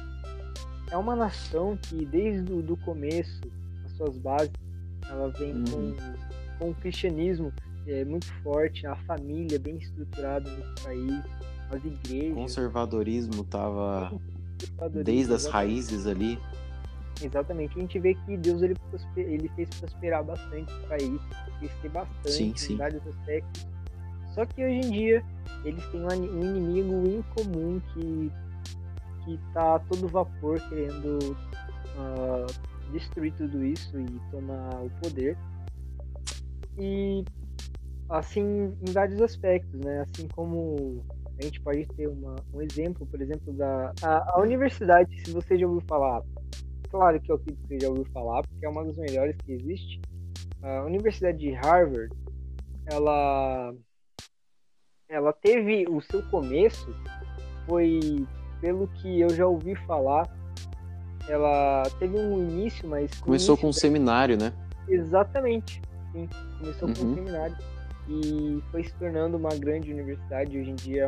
é 0.91 0.97
uma 0.97 1.17
nação 1.17 1.77
que 1.77 2.05
desde 2.05 2.53
o 2.53 2.63
do 2.63 2.77
começo, 2.79 3.41
as 3.85 3.93
suas 3.93 4.19
bases, 4.19 4.53
ela 5.09 5.29
vem 5.31 5.55
uhum. 5.55 5.65
com, 5.65 6.59
com 6.59 6.71
o 6.71 6.75
cristianismo 6.75 7.53
é, 7.87 8.05
muito 8.05 8.33
forte, 8.43 8.87
a 8.87 8.97
família 8.97 9.59
bem 9.59 9.77
estruturada 9.79 10.51
nesse 10.51 10.85
país, 10.85 11.25
as 11.71 11.85
igrejas. 11.85 12.33
O 12.33 12.35
conservadorismo 12.35 13.43
estava 13.43 14.13
desde 15.03 15.33
as 15.33 15.47
raízes 15.47 16.07
ali. 16.07 16.39
Exatamente. 17.23 17.77
A 17.77 17.81
gente 17.81 17.99
vê 17.99 18.15
que 18.15 18.37
Deus 18.37 18.63
ele, 18.63 18.75
ele 19.17 19.49
fez 19.51 19.69
prosperar 19.71 20.25
bastante 20.25 20.73
o 20.73 20.89
país, 20.89 21.21
crescer 21.59 21.89
bastante 21.91 22.31
sim, 22.31 22.57
sim. 22.57 22.75
em 22.75 22.77
vários 22.77 23.07
aspectos. 23.07 23.67
Só 24.35 24.47
que 24.47 24.65
hoje 24.65 24.87
em 24.87 24.91
dia 24.91 25.25
eles 25.65 25.85
têm 25.89 26.01
um 26.03 26.41
inimigo 26.41 27.07
incomum 27.07 27.81
que 27.93 28.31
que 29.25 29.39
tá 29.53 29.79
todo 29.81 30.09
vapor 30.09 30.59
querendo 30.69 31.37
uh, 31.97 32.91
destruir 32.91 33.33
tudo 33.35 33.63
isso 33.65 33.99
e 34.01 34.07
tomar 34.31 34.83
o 34.83 34.91
poder. 35.03 35.37
E 36.79 37.25
assim 38.09 38.75
em 38.81 38.93
vários 38.93 39.21
aspectos, 39.21 39.79
né? 39.81 40.01
Assim 40.01 40.27
como 40.29 41.05
a 41.39 41.43
gente 41.43 41.61
pode 41.61 41.87
ter 41.87 42.07
uma, 42.07 42.37
um 42.53 42.61
exemplo, 42.61 43.07
por 43.07 43.21
exemplo, 43.21 43.53
da 43.53 43.93
a, 44.03 44.35
a, 44.35 44.41
universidade, 44.41 45.11
se 45.25 45.33
você 45.33 45.59
já 45.59 45.67
ouviu 45.67 45.83
falar, 45.89 46.23
claro 46.91 47.21
que 47.21 47.31
eu 47.31 47.37
acredito 47.37 47.63
que 47.63 47.69
você 47.69 47.81
já 47.81 47.89
ouviu 47.89 48.05
falar, 48.13 48.43
porque 48.43 48.67
é 48.67 48.69
uma 48.69 48.85
das 48.85 48.97
melhores 48.97 49.37
que 49.45 49.53
existe. 49.53 50.01
A 50.63 50.85
Universidade 50.85 51.39
de 51.39 51.53
Harvard, 51.53 52.15
ela 52.87 53.75
ela 55.09 55.33
teve 55.33 55.87
o 55.89 56.01
seu 56.01 56.23
começo 56.31 56.95
foi 57.67 58.27
pelo 58.61 58.87
que 58.89 59.21
eu 59.21 59.31
já 59.31 59.47
ouvi 59.47 59.75
falar, 59.87 60.29
ela 61.29 61.83
teve 61.99 62.17
um 62.17 62.39
início, 62.39 62.89
mas 62.89 63.11
começou 63.21 63.57
com 63.57 63.69
um 63.69 63.73
seminário, 63.73 64.37
né? 64.37 64.53
Exatamente. 64.89 65.81
Sim, 66.13 66.29
começou 66.59 66.89
uhum. 66.89 66.95
com 66.95 67.03
um 67.03 67.09
uhum. 67.09 67.15
seminário 67.15 67.57
e 68.09 68.63
foi 68.71 68.83
se 68.83 68.93
tornando 68.95 69.37
uma 69.37 69.51
grande 69.51 69.93
universidade. 69.93 70.59
Hoje 70.59 70.71
em 70.71 70.75
dia 70.75 71.05
é 71.05 71.07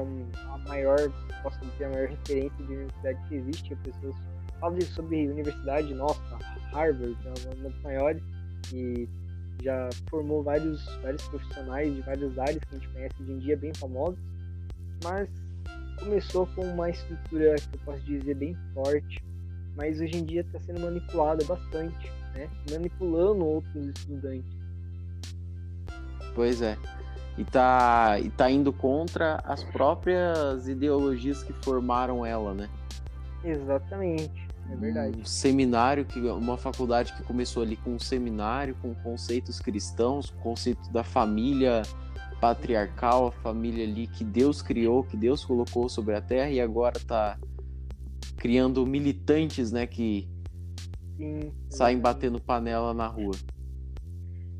a 0.49 0.59
maior, 0.69 0.99
posso 1.43 1.59
dizer, 1.61 1.87
a 1.87 1.91
maior 1.91 2.09
referência 2.09 2.57
de 2.59 2.73
universidade 2.73 3.29
que 3.29 3.35
existe. 3.35 3.75
As 3.75 3.81
pessoas 3.81 4.15
falam 4.63 4.81
sobre 4.83 5.29
universidade, 5.29 5.93
nossa, 5.93 6.39
Harvard 6.73 7.17
é 7.25 7.29
uma 7.29 7.69
das 7.69 7.83
maiores 7.83 8.23
e 8.73 9.09
já 9.61 9.89
formou 10.09 10.43
vários, 10.43 10.85
vários 11.03 11.27
profissionais 11.29 11.93
de 11.93 12.01
várias 12.03 12.39
áreas 12.39 12.59
que 12.61 12.77
a 12.77 12.79
gente 12.79 12.89
conhece 12.91 13.15
hoje 13.21 13.33
em 13.33 13.39
dia, 13.39 13.57
bem 13.57 13.73
famosos. 13.75 14.19
Mas 15.03 15.29
começou 15.99 16.47
com 16.55 16.63
uma 16.63 16.91
estrutura 16.91 17.57
que 17.57 17.77
eu 17.77 17.81
posso 17.85 18.01
dizer 18.03 18.37
bem 18.37 18.57
forte, 18.73 19.23
mas 19.77 20.01
hoje 20.01 20.17
em 20.17 20.25
dia 20.25 20.43
está 20.43 20.61
sendo 20.61 20.81
manipulada 20.81 21.45
bastante, 21.45 22.13
né? 22.35 22.49
Manipulando 22.71 23.45
outros 23.45 23.87
estudantes. 23.87 24.57
Pois 26.35 26.63
é. 26.63 26.79
E 27.37 27.45
tá, 27.45 28.19
e 28.21 28.31
tá 28.31 28.51
indo 28.51 28.73
contra 28.73 29.37
as 29.45 29.65
próprias 29.65 30.69
ideologias 30.69 31.43
que 31.43 31.53
formaram 31.53 32.25
ela, 32.25 32.55
né? 32.55 32.69
Exatamente, 33.45 34.42
é 34.71 34.77
verdade. 34.77 35.21
Um 35.21 35.25
seminário, 35.25 36.05
que 36.05 36.19
uma 36.21 36.57
faculdade 36.57 37.13
que 37.13 37.23
começou 37.23 37.63
ali 37.63 37.77
com 37.77 37.95
um 37.95 37.99
seminário, 37.99 38.75
com 38.77 38.95
conceitos 38.95 39.61
cristãos, 39.61 40.31
conceito 40.43 40.91
da 40.93 41.03
família 41.03 41.83
patriarcal, 42.41 43.29
a 43.29 43.33
família 43.33 43.85
ali 43.85 44.07
que 44.09 44.25
Deus 44.25 44.61
criou, 44.61 45.05
que 45.05 45.17
Deus 45.17 45.45
colocou 45.45 45.89
sobre 45.89 46.15
a 46.17 46.21
terra 46.21 46.51
e 46.51 46.61
agora 46.61 46.99
tá 47.07 47.39
criando 48.37 48.85
militantes, 48.85 49.71
né, 49.71 49.87
que 49.87 50.29
Sim, 51.17 51.53
saem 51.69 52.01
batendo 52.01 52.41
panela 52.41 52.93
na 52.93 53.07
rua. 53.07 53.35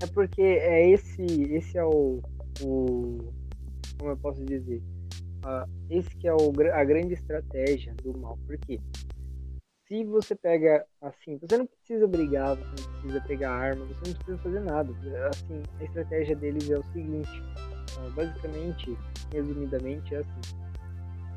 É 0.01 0.07
porque 0.07 0.43
é 0.43 0.91
esse, 0.91 1.23
esse 1.23 1.77
é 1.77 1.85
o, 1.85 2.21
o 2.61 3.19
como 3.99 4.11
eu 4.11 4.17
posso 4.17 4.45
dizer, 4.45 4.83
uh, 5.45 5.69
esse 5.91 6.11
que 6.17 6.29
é 6.29 6.35
o, 6.35 6.53
a 6.73 6.85
grande 6.85 7.15
estratégia 7.15 7.95
do 8.03 8.17
mal. 8.19 8.39
Porque 8.47 8.81
se 9.93 10.05
você 10.05 10.35
pega 10.35 10.87
assim, 11.03 11.39
você 11.39 11.59
não 11.59 11.67
precisa 11.67 12.07
brigar, 12.07 12.57
você 12.57 12.83
não 12.83 12.93
precisa 12.93 13.21
pegar 13.27 13.51
arma, 13.51 13.85
você 13.85 14.09
não 14.09 14.15
precisa 14.15 14.39
fazer 14.39 14.61
nada. 14.61 14.91
Assim, 15.29 15.63
a 15.79 15.85
estratégia 15.85 16.35
deles 16.35 16.71
é 16.71 16.79
o 16.79 16.85
seguinte, 16.95 17.43
basicamente, 18.15 18.97
resumidamente, 19.31 20.15
é 20.15 20.19
assim. 20.21 20.41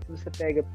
Se 0.06 0.12
você 0.12 0.30
pega 0.38 0.66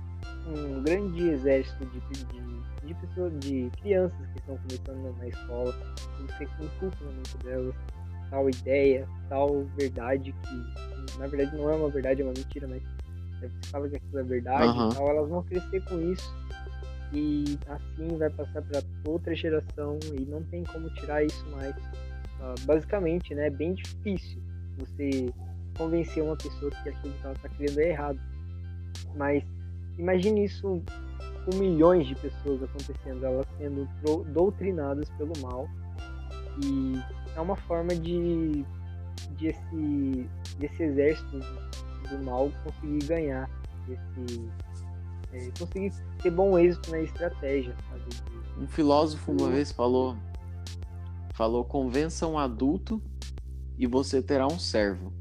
um 0.47 0.83
grande 0.83 1.31
exército 1.31 1.87
de, 1.87 2.01
de 2.01 2.61
de 2.85 2.95
pessoas, 2.95 3.39
de 3.41 3.71
crianças 3.83 4.27
que 4.33 4.39
estão 4.39 4.57
começando 4.57 5.19
na 5.19 5.29
escola, 5.29 5.73
você 6.19 6.45
inculca 6.45 7.05
na 7.05 7.13
mente 7.13 7.37
delas 7.45 7.75
tal 8.31 8.49
ideia, 8.49 9.09
tal 9.29 9.65
verdade 9.77 10.33
que 10.33 11.19
na 11.19 11.27
verdade 11.27 11.57
não 11.57 11.71
é 11.71 11.77
uma 11.77 11.91
verdade, 11.91 12.23
é 12.23 12.25
uma 12.25 12.33
mentira, 12.33 12.67
mas 12.67 12.83
você 13.39 13.71
fala 13.71 13.89
que 13.89 13.97
aquilo 13.97 14.19
é 14.19 14.23
verdade 14.23 14.79
uhum. 14.79 14.89
tal, 14.89 15.09
elas 15.09 15.29
vão 15.29 15.43
crescer 15.43 15.85
com 15.85 16.01
isso 16.01 16.40
e 17.13 17.59
assim 17.67 18.17
vai 18.17 18.31
passar 18.31 18.63
para 18.63 18.83
outra 19.07 19.35
geração 19.35 19.99
e 20.17 20.21
não 20.21 20.43
tem 20.45 20.63
como 20.65 20.89
tirar 20.95 21.25
isso 21.25 21.45
mais. 21.51 21.75
Uh, 21.77 22.55
basicamente, 22.65 23.35
né, 23.35 23.49
é 23.49 23.51
bem 23.51 23.75
difícil 23.75 24.41
você 24.79 25.33
convencer 25.77 26.23
uma 26.23 26.37
pessoa 26.37 26.71
que 26.71 26.89
aquilo 26.89 27.15
que 27.15 27.25
ela 27.25 27.35
está 27.35 27.49
criando 27.49 27.79
é 27.81 27.89
errado. 27.89 28.21
Mas 29.17 29.43
imagine 29.99 30.45
isso 30.45 30.83
com 31.45 31.57
milhões 31.57 32.07
de 32.07 32.15
pessoas 32.15 32.63
acontecendo, 32.63 33.25
elas 33.25 33.47
sendo 33.59 33.89
doutrinadas 34.33 35.09
pelo 35.11 35.33
mal. 35.41 35.69
E 36.65 37.01
é 37.37 37.41
uma 37.41 37.57
forma 37.57 37.95
de, 37.95 38.65
de 39.37 39.47
esse, 39.49 40.29
desse 40.59 40.83
exército 40.83 41.39
do 42.11 42.25
mal 42.25 42.51
conseguir 42.65 43.07
ganhar, 43.07 43.51
esse, 43.89 44.51
é, 45.33 45.51
conseguir 45.59 45.93
ter 46.23 46.31
bom 46.31 46.59
êxito 46.59 46.91
na 46.91 47.01
estratégia. 47.01 47.75
Sabe? 47.89 48.41
Um 48.59 48.67
filósofo 48.67 49.33
uma 49.33 49.49
vez 49.49 49.73
falou, 49.73 50.17
falou, 51.35 51.65
convença 51.65 52.27
um 52.27 52.39
adulto 52.39 53.03
e 53.79 53.87
você 53.87 54.21
terá 54.23 54.47
um 54.47 54.59
servo. 54.59 55.13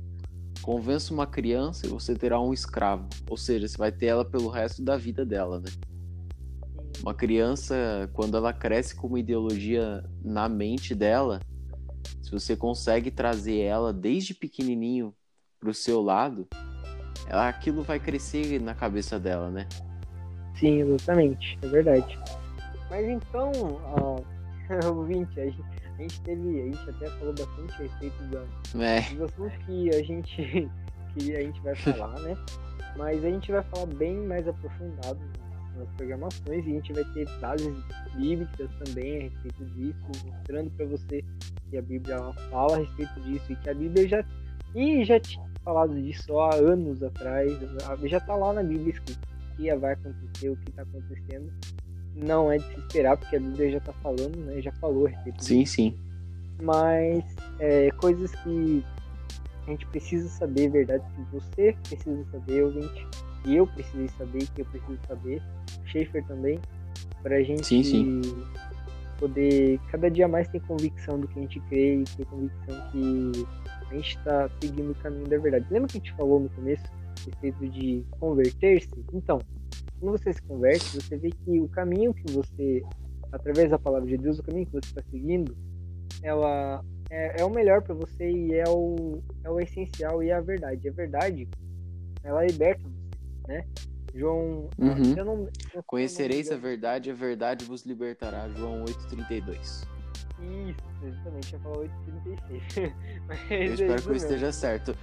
Convença 0.62 1.13
uma 1.13 1.26
criança 1.26 1.86
e 1.86 1.89
você 1.89 2.13
terá 2.13 2.39
um 2.39 2.54
escravo. 2.54 3.08
Ou 3.30 3.38
seja, 3.38 3.67
você 3.67 3.78
vai 3.78 3.91
ter 3.91 4.08
ela 4.08 4.26
pelo 4.26 4.50
resto 4.50 4.84
da 4.84 4.98
vida 4.98 5.26
dela, 5.26 5.60
né? 5.60 5.69
Uma 7.02 7.13
criança, 7.13 8.10
quando 8.13 8.36
ela 8.36 8.52
cresce 8.52 8.93
com 8.93 9.08
uma 9.08 9.19
ideologia 9.19 10.04
na 10.22 10.50
mente 10.50 10.93
dela, 10.93 11.39
se 12.22 12.30
você 12.30 12.58
consegue 12.58 13.10
trazer 13.10 13.60
ela 13.60 13.93
desde 13.93 14.34
pequenininho 14.34 15.15
para 15.60 15.69
o 15.69 15.74
seu 15.74 16.02
lado, 16.02 16.45
ela, 17.28 17.48
aquilo 17.48 17.82
vai 17.82 18.00
crescer 18.00 18.60
na 18.60 18.76
cabeça 18.76 19.17
dela, 19.17 19.50
né? 19.50 19.67
Sim, 20.60 20.82
exatamente, 20.82 21.58
é 21.62 21.67
verdade. 21.67 22.19
Mas 22.89 23.08
então, 23.08 23.52
uh, 23.52 24.26
ouvinte, 24.93 25.39
a 25.39 25.45
gente, 25.45 25.63
a 25.98 26.02
gente 26.02 26.22
teve, 26.22 26.62
a 26.62 26.65
gente 26.65 26.89
até 26.89 27.10
falou 27.12 27.34
bastante 27.34 27.74
a 27.74 27.78
respeito 27.78 28.24
da, 28.24 28.84
é. 28.84 29.02
dos 29.02 29.22
assuntos 29.22 29.58
que 29.65 29.89
a 29.89 30.04
gente 30.04 30.69
que 31.15 31.36
a 31.36 31.41
gente 31.41 31.62
vai 31.62 31.76
falar, 31.76 32.19
né? 32.19 32.36
Mas 32.98 33.24
a 33.24 33.30
gente 33.30 33.52
vai 33.52 33.63
falar 33.63 33.86
bem 33.86 34.17
mais 34.17 34.48
aprofundado 34.48 35.19
nas 35.78 35.89
programações 35.95 36.65
e 36.65 36.69
a 36.69 36.74
gente 36.74 36.93
vai 36.93 37.04
ter 37.13 37.28
bases 37.39 37.74
bíblicas 38.15 38.69
também 38.84 39.17
a 39.17 39.22
respeito 39.24 39.65
disso, 39.65 40.26
mostrando 40.26 40.69
para 40.72 40.86
você 40.86 41.24
que 41.69 41.78
a 41.78 41.82
Bíblia 41.82 42.17
fala 42.52 42.76
a 42.76 42.80
respeito 42.80 43.19
disso 43.22 43.52
e 43.52 43.56
que 43.56 43.69
a 43.69 43.74
Bíblia 43.74 44.08
já 44.08 44.26
e 44.76 45.04
já 45.04 45.19
tinha 45.19 45.50
falado 45.63 46.00
disso 46.00 46.38
há 46.38 46.56
anos 46.56 47.02
atrás, 47.02 47.52
já 48.04 48.17
está 48.17 48.36
lá 48.36 48.54
na 48.54 48.62
Bíblia 48.62 48.91
escrito 48.91 49.38
que 49.60 49.76
vai 49.76 49.93
acontecer, 49.93 50.50
o 50.50 50.56
que 50.56 50.69
está 50.69 50.84
acontecendo. 50.84 51.52
Não 52.15 52.52
é 52.52 52.58
de 52.58 52.65
se 52.65 52.80
esperar, 52.80 53.17
porque 53.17 53.36
a 53.36 53.39
Bíblia 53.39 53.72
já 53.72 53.78
está 53.78 53.93
falando, 53.93 54.36
né? 54.38 54.62
Já 54.62 54.72
falou 54.74 55.06
a 55.06 55.10
respeito 55.10 55.43
Sim, 55.43 55.65
sim. 55.65 55.95
Mas 56.62 57.24
é, 57.60 57.91
coisas 57.91 58.34
que 58.43 58.84
a 59.67 59.72
gente 59.72 59.86
precisa 59.88 60.28
saber, 60.30 60.69
verdade, 60.69 61.04
que 61.15 61.22
você 61.32 61.76
precisa 61.88 62.26
saber, 62.32 62.63
ouvinte, 62.63 63.08
e 63.45 63.56
eu 63.56 63.67
precisei 63.67 64.08
saber, 64.17 64.48
que 64.56 64.62
eu 64.62 64.65
preciso 64.65 65.00
saber, 65.08 65.41
Schaefer 65.86 66.26
também, 66.26 66.60
para 67.22 67.36
a 67.36 67.43
gente 67.43 67.65
sim, 67.65 67.84
sim. 67.84 68.22
poder 69.17 69.80
cada 69.91 70.10
dia 70.10 70.28
mais 70.28 70.48
ter 70.48 70.62
convicção 70.62 71.19
do 71.19 71.28
que 71.28 71.39
a 71.39 71.41
gente 71.43 71.60
crê 71.62 71.98
e 71.98 72.04
ter 72.04 72.26
convicção 72.26 72.91
que 72.91 73.32
a 73.89 73.93
gente 73.95 74.17
está 74.17 74.49
seguindo 74.62 74.91
o 74.91 74.95
caminho 74.95 75.28
da 75.28 75.38
verdade. 75.38 75.65
Lembra 75.71 75.88
que 75.89 75.97
a 75.97 75.99
gente 75.99 76.13
falou 76.13 76.39
no 76.39 76.49
começo 76.49 76.84
a 76.86 77.25
respeito 77.25 77.67
de 77.69 78.04
converter-se? 78.19 78.89
Então, 79.13 79.39
quando 79.99 80.17
você 80.17 80.34
se 80.34 80.41
converte, 80.43 81.02
você 81.02 81.17
vê 81.17 81.30
que 81.32 81.60
o 81.60 81.67
caminho 81.67 82.13
que 82.13 82.32
você, 82.32 82.84
através 83.32 83.69
da 83.69 83.80
palavra 83.80 84.08
de 84.08 84.17
Deus, 84.17 84.39
o 84.39 84.43
caminho 84.43 84.65
que 84.67 84.73
você 84.73 84.89
está 84.89 85.02
seguindo, 85.10 85.56
ela 86.21 86.84
é, 87.10 87.41
é 87.41 87.45
o 87.45 87.49
melhor 87.49 87.82
para 87.82 87.95
você 87.95 88.30
e 88.30 88.54
é 88.54 88.67
o, 88.67 89.21
é 89.43 89.49
o 89.49 89.60
essencial 89.60 90.23
e 90.23 90.30
é 90.30 90.34
a 90.34 90.41
verdade. 90.41 90.88
A 90.88 90.91
verdade, 90.91 91.47
ela 92.23 92.45
liberta 92.45 92.84
você, 92.84 93.52
né? 93.52 93.65
João. 94.13 94.69
Uhum. 94.78 95.13
Eu 95.15 95.25
não, 95.25 95.49
eu 95.73 95.84
Conhecereis 95.84 96.52
a 96.52 96.58
verdade, 96.58 97.12
a 97.12 97.13
verdade 97.13 97.65
vos 97.65 97.84
libertará. 97.84 98.47
João 98.49 98.86
8,32. 98.86 99.98
Isso, 100.41 101.06
exatamente. 101.06 101.54
Eu 101.54 101.60
falo 101.60 101.84
8,36. 101.84 102.78
eu 103.49 103.58
é 103.58 103.65
espero 103.65 104.02
que 104.02 104.10
eu 104.10 104.15
esteja 104.15 104.52
certo. 104.52 104.95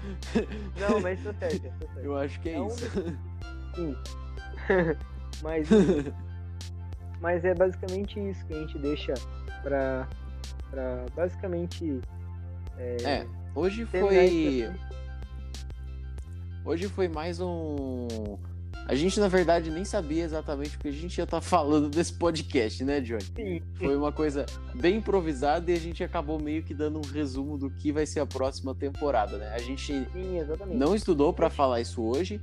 Não, 0.79 1.01
mas 1.01 1.19
estou 1.19 1.35
certo, 1.35 1.55
estou 1.55 1.89
certo. 1.89 2.05
Eu 2.05 2.17
acho 2.17 2.41
que 2.41 2.49
é, 2.49 2.53
é 2.55 2.67
isso. 2.67 2.87
Um... 2.99 3.77
Sim. 3.77 3.97
mas, 5.43 5.69
mas 7.21 7.45
é 7.45 7.55
basicamente 7.55 8.19
isso 8.19 8.47
que 8.47 8.55
a 8.55 8.61
gente 8.61 8.79
deixa 8.79 9.15
para 9.63 10.09
para 10.71 11.07
basicamente. 11.15 12.01
É, 12.79 12.97
é 13.03 13.27
hoje 13.55 13.85
foi. 13.87 14.69
Hoje 16.65 16.89
foi 16.89 17.09
mais 17.09 17.41
um. 17.41 18.39
A 18.89 18.95
gente, 18.95 19.19
na 19.19 19.27
verdade, 19.27 19.69
nem 19.69 19.85
sabia 19.85 20.23
exatamente 20.23 20.77
o 20.77 20.79
que 20.79 20.87
a 20.87 20.93
gente 20.93 21.19
ia 21.19 21.25
estar 21.25 21.39
tá 21.39 21.41
falando 21.41 21.89
desse 21.89 22.13
podcast, 22.13 22.85
né, 22.85 23.01
Johnny? 23.01 23.25
Sim. 23.35 23.63
Foi 23.75 23.97
uma 23.97 24.13
coisa 24.13 24.47
bem 24.75 24.99
improvisada 24.99 25.73
e 25.73 25.75
a 25.75 25.79
gente 25.79 26.05
acabou 26.05 26.41
meio 26.41 26.63
que 26.63 26.73
dando 26.73 26.99
um 26.99 27.11
resumo 27.11 27.59
do 27.59 27.69
que 27.69 27.91
vai 27.91 28.07
ser 28.07 28.21
a 28.21 28.27
próxima 28.27 28.77
temporada, 28.77 29.39
né? 29.39 29.53
A 29.53 29.59
gente 29.59 29.93
Sim, 29.93 30.39
não 30.73 30.95
estudou 30.95 31.33
para 31.33 31.51
falar 31.51 31.81
isso 31.81 32.01
hoje, 32.01 32.41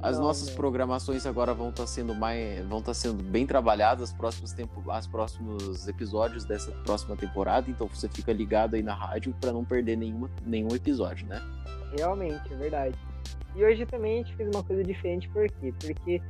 as 0.00 0.16
não, 0.16 0.24
nossas 0.24 0.48
não. 0.48 0.56
programações 0.56 1.26
agora 1.26 1.52
vão 1.52 1.68
estar 1.68 1.82
tá 1.82 1.86
sendo 1.86 2.14
mais, 2.14 2.64
vão 2.66 2.78
estar 2.78 2.92
tá 2.92 2.94
sendo 2.94 3.22
bem 3.22 3.46
trabalhadas 3.46 4.10
os 4.10 4.16
próximos 4.16 4.52
tempo, 4.52 4.90
as 4.90 5.06
próximos 5.06 5.86
episódios 5.86 6.46
dessa 6.46 6.72
próxima 6.84 7.16
temporada, 7.16 7.70
então 7.70 7.86
você 7.86 8.08
fica 8.08 8.32
ligado 8.32 8.76
aí 8.76 8.82
na 8.82 8.94
rádio 8.94 9.34
para 9.38 9.52
não 9.52 9.62
perder 9.62 9.96
nenhuma, 9.96 10.30
nenhum 10.46 10.74
episódio, 10.74 11.26
né? 11.26 11.42
Realmente, 11.94 12.50
é 12.50 12.56
verdade. 12.56 13.11
E 13.54 13.64
hoje 13.64 13.84
também 13.86 14.14
a 14.14 14.16
gente 14.24 14.34
fez 14.36 14.48
uma 14.54 14.62
coisa 14.62 14.82
diferente, 14.82 15.28
por 15.28 15.46
quê? 15.48 15.72
Porque 15.78 16.22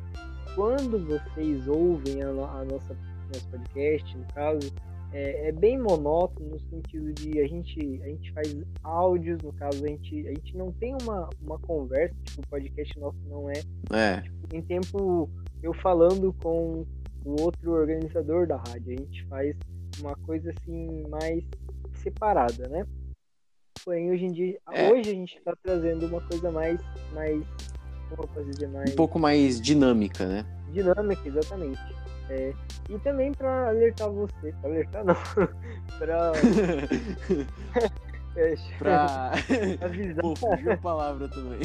quando 0.55 0.99
vocês 1.07 1.67
ouvem 1.69 2.23
a, 2.23 2.29
a 2.29 2.65
nossa 2.65 2.97
nosso 3.33 3.49
podcast, 3.49 4.17
no 4.17 4.25
caso, 4.35 4.73
é, 5.13 5.49
é, 5.49 5.53
bem 5.53 5.79
monótono 5.79 6.51
no 6.51 6.61
sentido 6.61 7.13
de 7.13 7.41
a 7.41 7.47
gente, 7.47 8.01
a 8.03 8.09
gente 8.09 8.33
faz 8.33 8.57
áudios, 8.83 9.41
no 9.43 9.53
caso, 9.55 9.85
a 9.85 9.89
gente, 9.89 10.27
a 10.27 10.31
gente 10.31 10.57
não 10.57 10.73
tem 10.73 10.97
uma, 11.03 11.29
uma 11.43 11.59
conversa, 11.59 12.15
tipo, 12.25 12.43
o 12.43 12.47
podcast 12.49 12.99
nosso 12.99 13.19
não 13.29 13.51
é. 13.51 13.63
É. 13.91 14.21
Tipo, 14.21 14.57
em 14.57 14.63
tempo 14.63 15.31
eu 15.63 15.73
falando 15.75 16.33
com 16.43 16.85
o 17.25 17.43
outro 17.43 17.73
organizador 17.73 18.47
da 18.47 18.57
rádio, 18.57 18.95
a 18.95 19.01
gente 19.01 19.25
faz 19.27 19.57
uma 20.01 20.15
coisa 20.27 20.51
assim 20.51 21.05
mais 21.09 21.45
separada, 21.95 22.69
né? 22.69 22.87
Porém, 23.85 24.11
hoje 24.13 24.27
em 24.27 24.33
dia, 24.33 24.59
é. 24.71 24.93
hoje 24.93 25.11
a 25.11 25.15
gente 25.15 25.37
está 25.39 25.55
trazendo 25.61 26.07
uma 26.07 26.21
coisa 26.21 26.53
mais, 26.53 26.81
mais, 27.13 27.45
como 28.09 28.23
eu 28.23 28.29
posso 28.29 28.47
dizer, 28.47 28.69
mais... 28.69 28.93
Um 28.93 28.97
pouco 28.97 29.19
mais 29.19 29.61
dinâmica, 29.61 30.25
né? 30.25 30.47
Dinâmica, 30.73 31.27
exatamente. 31.27 31.81
É, 32.31 32.55
e 32.89 32.99
também 33.01 33.33
para 33.33 33.69
alertar 33.69 34.09
você, 34.09 34.55
pra 34.61 34.71
alertar 34.71 35.05
não, 35.05 35.17
para 35.99 36.33
é, 38.37 38.55
pra 38.79 39.33
avisar. 39.85 40.23
Pô, 40.23 40.37
fugiu 40.37 40.73
a 40.73 40.77
palavra 40.77 41.29
também. 41.29 41.59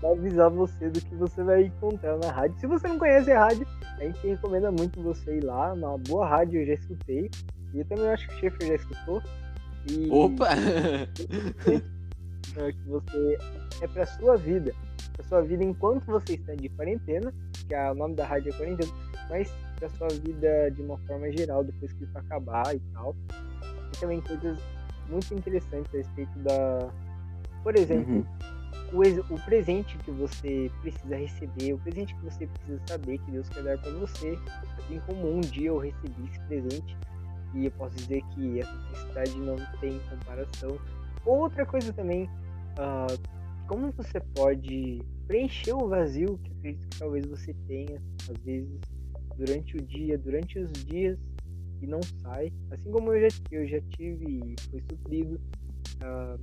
pra 0.00 0.10
avisar 0.10 0.50
você 0.50 0.90
do 0.90 1.00
que 1.00 1.14
você 1.14 1.42
vai 1.44 1.62
encontrar 1.62 2.18
na 2.18 2.32
rádio. 2.32 2.58
Se 2.58 2.66
você 2.66 2.88
não 2.88 2.98
conhece 2.98 3.30
a 3.30 3.44
rádio, 3.44 3.66
a 3.98 4.04
gente 4.04 4.26
recomenda 4.26 4.72
muito 4.72 5.00
você 5.00 5.36
ir 5.36 5.44
lá, 5.44 5.74
na 5.76 5.96
boa 5.96 6.26
rádio 6.26 6.60
eu 6.60 6.66
já 6.66 6.74
escutei. 6.74 7.30
E 7.72 7.80
eu 7.80 7.84
também 7.84 8.08
acho 8.08 8.26
que 8.28 8.34
o 8.34 8.38
Schaefer 8.38 8.68
já 8.68 8.74
escutou. 8.74 9.22
E... 9.90 10.08
Opa! 10.10 10.48
É 12.56 12.72
que 12.72 12.88
você 12.88 13.38
é 13.82 13.86
para 13.86 14.04
sua 14.04 14.36
vida, 14.36 14.74
para 15.12 15.24
sua 15.26 15.42
vida 15.42 15.62
enquanto 15.62 16.04
você 16.06 16.34
está 16.34 16.56
de 16.56 16.68
quarentena, 16.70 17.32
que 17.68 17.72
é 17.72 17.92
o 17.92 17.94
nome 17.94 18.16
da 18.16 18.26
rádio 18.26 18.52
é 18.52 18.56
quarentena, 18.56 18.92
mas 19.30 19.52
para 19.78 19.88
sua 19.90 20.08
vida 20.08 20.68
de 20.72 20.82
uma 20.82 20.98
forma 20.98 21.30
geral 21.30 21.62
depois 21.62 21.92
que 21.92 22.02
isso 22.02 22.18
acabar 22.18 22.74
e 22.74 22.80
tal. 22.92 23.14
E 23.62 24.00
também 24.00 24.20
coisas 24.22 24.58
muito 25.08 25.32
interessantes 25.34 25.94
a 25.94 25.98
respeito 25.98 26.38
da, 26.40 26.90
por 27.62 27.76
exemplo, 27.76 28.26
uhum. 28.92 29.00
o, 29.30 29.34
o 29.34 29.40
presente 29.44 29.96
que 29.98 30.10
você 30.10 30.70
precisa 30.80 31.16
receber, 31.16 31.74
o 31.74 31.78
presente 31.78 32.14
que 32.14 32.24
você 32.24 32.46
precisa 32.46 32.80
saber 32.86 33.18
que 33.18 33.30
Deus 33.30 33.48
quer 33.48 33.62
dar 33.62 33.78
para 33.78 33.92
você, 33.92 34.38
assim 34.78 35.00
como 35.06 35.36
um 35.36 35.40
dia 35.40 35.68
eu 35.68 35.78
recebi 35.78 36.28
esse 36.28 36.40
presente 36.46 36.96
e 37.54 37.66
eu 37.66 37.70
posso 37.72 37.96
dizer 37.96 38.22
que 38.34 38.60
essa 38.60 38.72
felicidade 38.72 39.38
não 39.38 39.56
tem 39.80 39.98
comparação. 40.10 40.78
Outra 41.24 41.64
coisa 41.66 41.92
também, 41.92 42.24
uh, 42.24 43.66
como 43.66 43.90
você 43.92 44.20
pode 44.34 45.02
preencher 45.26 45.72
o 45.74 45.88
vazio 45.88 46.38
que 46.38 46.52
acredito 46.52 46.88
que 46.88 46.98
talvez 46.98 47.26
você 47.26 47.54
tenha, 47.66 48.02
às 48.30 48.44
vezes, 48.44 48.80
durante 49.36 49.76
o 49.76 49.82
dia, 49.82 50.18
durante 50.18 50.58
os 50.58 50.72
dias 50.84 51.18
e 51.80 51.86
não 51.86 52.00
sai. 52.22 52.52
Assim 52.70 52.90
como 52.90 53.12
eu 53.12 53.28
já, 53.28 53.36
eu 53.50 53.66
já 53.66 53.80
tive 53.96 54.24
e 54.26 54.54
foi 54.70 54.80
suprido. 54.90 55.40
Uh, 56.02 56.40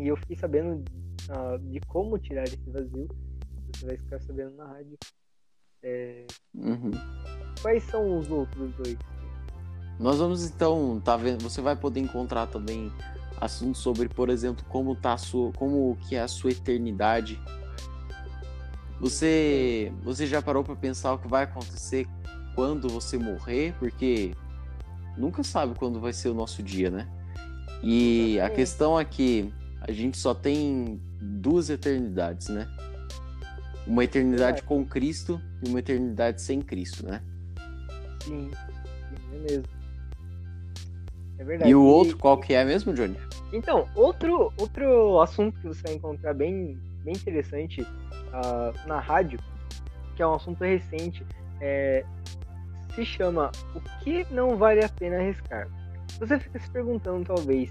e 0.00 0.08
eu 0.08 0.16
fiquei 0.16 0.36
sabendo 0.36 0.84
uh, 1.30 1.58
de 1.70 1.80
como 1.88 2.18
tirar 2.18 2.44
esse 2.44 2.70
vazio. 2.70 3.08
Você 3.72 3.86
vai 3.86 3.96
ficar 3.96 4.20
sabendo 4.20 4.56
na 4.56 4.66
rádio. 4.66 4.96
É... 5.82 6.26
Uhum. 6.54 6.90
Quais 7.60 7.82
são 7.84 8.18
os 8.18 8.30
outros 8.30 8.74
dois? 8.76 8.96
Nós 9.98 10.18
vamos 10.18 10.44
então, 10.44 11.00
tá 11.02 11.16
vendo? 11.16 11.42
Você 11.42 11.60
vai 11.60 11.74
poder 11.74 12.00
encontrar 12.00 12.46
também 12.46 12.92
assuntos 13.40 13.80
sobre, 13.80 14.08
por 14.08 14.28
exemplo, 14.28 14.64
como 14.68 14.94
tá 14.94 15.14
a 15.14 15.18
sua, 15.18 15.52
como 15.52 15.96
que 16.08 16.16
é 16.16 16.22
a 16.22 16.28
sua 16.28 16.50
eternidade. 16.50 17.40
Você, 19.00 19.92
você 20.02 20.26
já 20.26 20.40
parou 20.40 20.64
para 20.64 20.74
pensar 20.76 21.12
o 21.12 21.18
que 21.18 21.28
vai 21.28 21.44
acontecer 21.44 22.06
quando 22.54 22.88
você 22.88 23.18
morrer? 23.18 23.74
Porque 23.78 24.34
nunca 25.16 25.42
sabe 25.42 25.74
quando 25.78 26.00
vai 26.00 26.12
ser 26.12 26.28
o 26.28 26.34
nosso 26.34 26.62
dia, 26.62 26.90
né? 26.90 27.08
E 27.82 28.40
a 28.40 28.48
questão 28.48 28.98
é 28.98 29.04
que 29.04 29.52
a 29.82 29.92
gente 29.92 30.16
só 30.16 30.34
tem 30.34 31.00
duas 31.20 31.70
eternidades, 31.70 32.48
né? 32.48 32.66
Uma 33.86 34.04
eternidade 34.04 34.62
com 34.62 34.84
Cristo 34.84 35.40
e 35.62 35.68
uma 35.68 35.78
eternidade 35.78 36.42
sem 36.42 36.60
Cristo, 36.60 37.06
né? 37.06 37.22
Sim, 38.24 38.50
é 39.32 39.38
mesmo. 39.38 39.75
É 41.38 41.44
verdade. 41.44 41.70
E 41.70 41.74
o 41.74 41.82
outro, 41.82 42.16
qual 42.16 42.38
que 42.38 42.54
é 42.54 42.64
mesmo, 42.64 42.92
Johnny? 42.94 43.16
Então, 43.52 43.86
outro, 43.94 44.52
outro 44.58 45.20
assunto 45.20 45.60
que 45.60 45.68
você 45.68 45.82
vai 45.82 45.94
encontrar 45.94 46.34
bem, 46.34 46.78
bem 47.04 47.14
interessante 47.14 47.82
uh, 47.82 48.88
na 48.88 48.98
rádio, 48.98 49.38
que 50.14 50.22
é 50.22 50.26
um 50.26 50.34
assunto 50.34 50.62
recente, 50.62 51.24
é, 51.60 52.04
se 52.94 53.04
chama 53.04 53.50
O 53.74 53.80
que 54.02 54.26
não 54.30 54.56
vale 54.56 54.84
a 54.84 54.88
pena 54.88 55.16
arriscar? 55.16 55.68
Você 56.18 56.38
fica 56.38 56.58
se 56.58 56.70
perguntando, 56.70 57.24
talvez, 57.26 57.70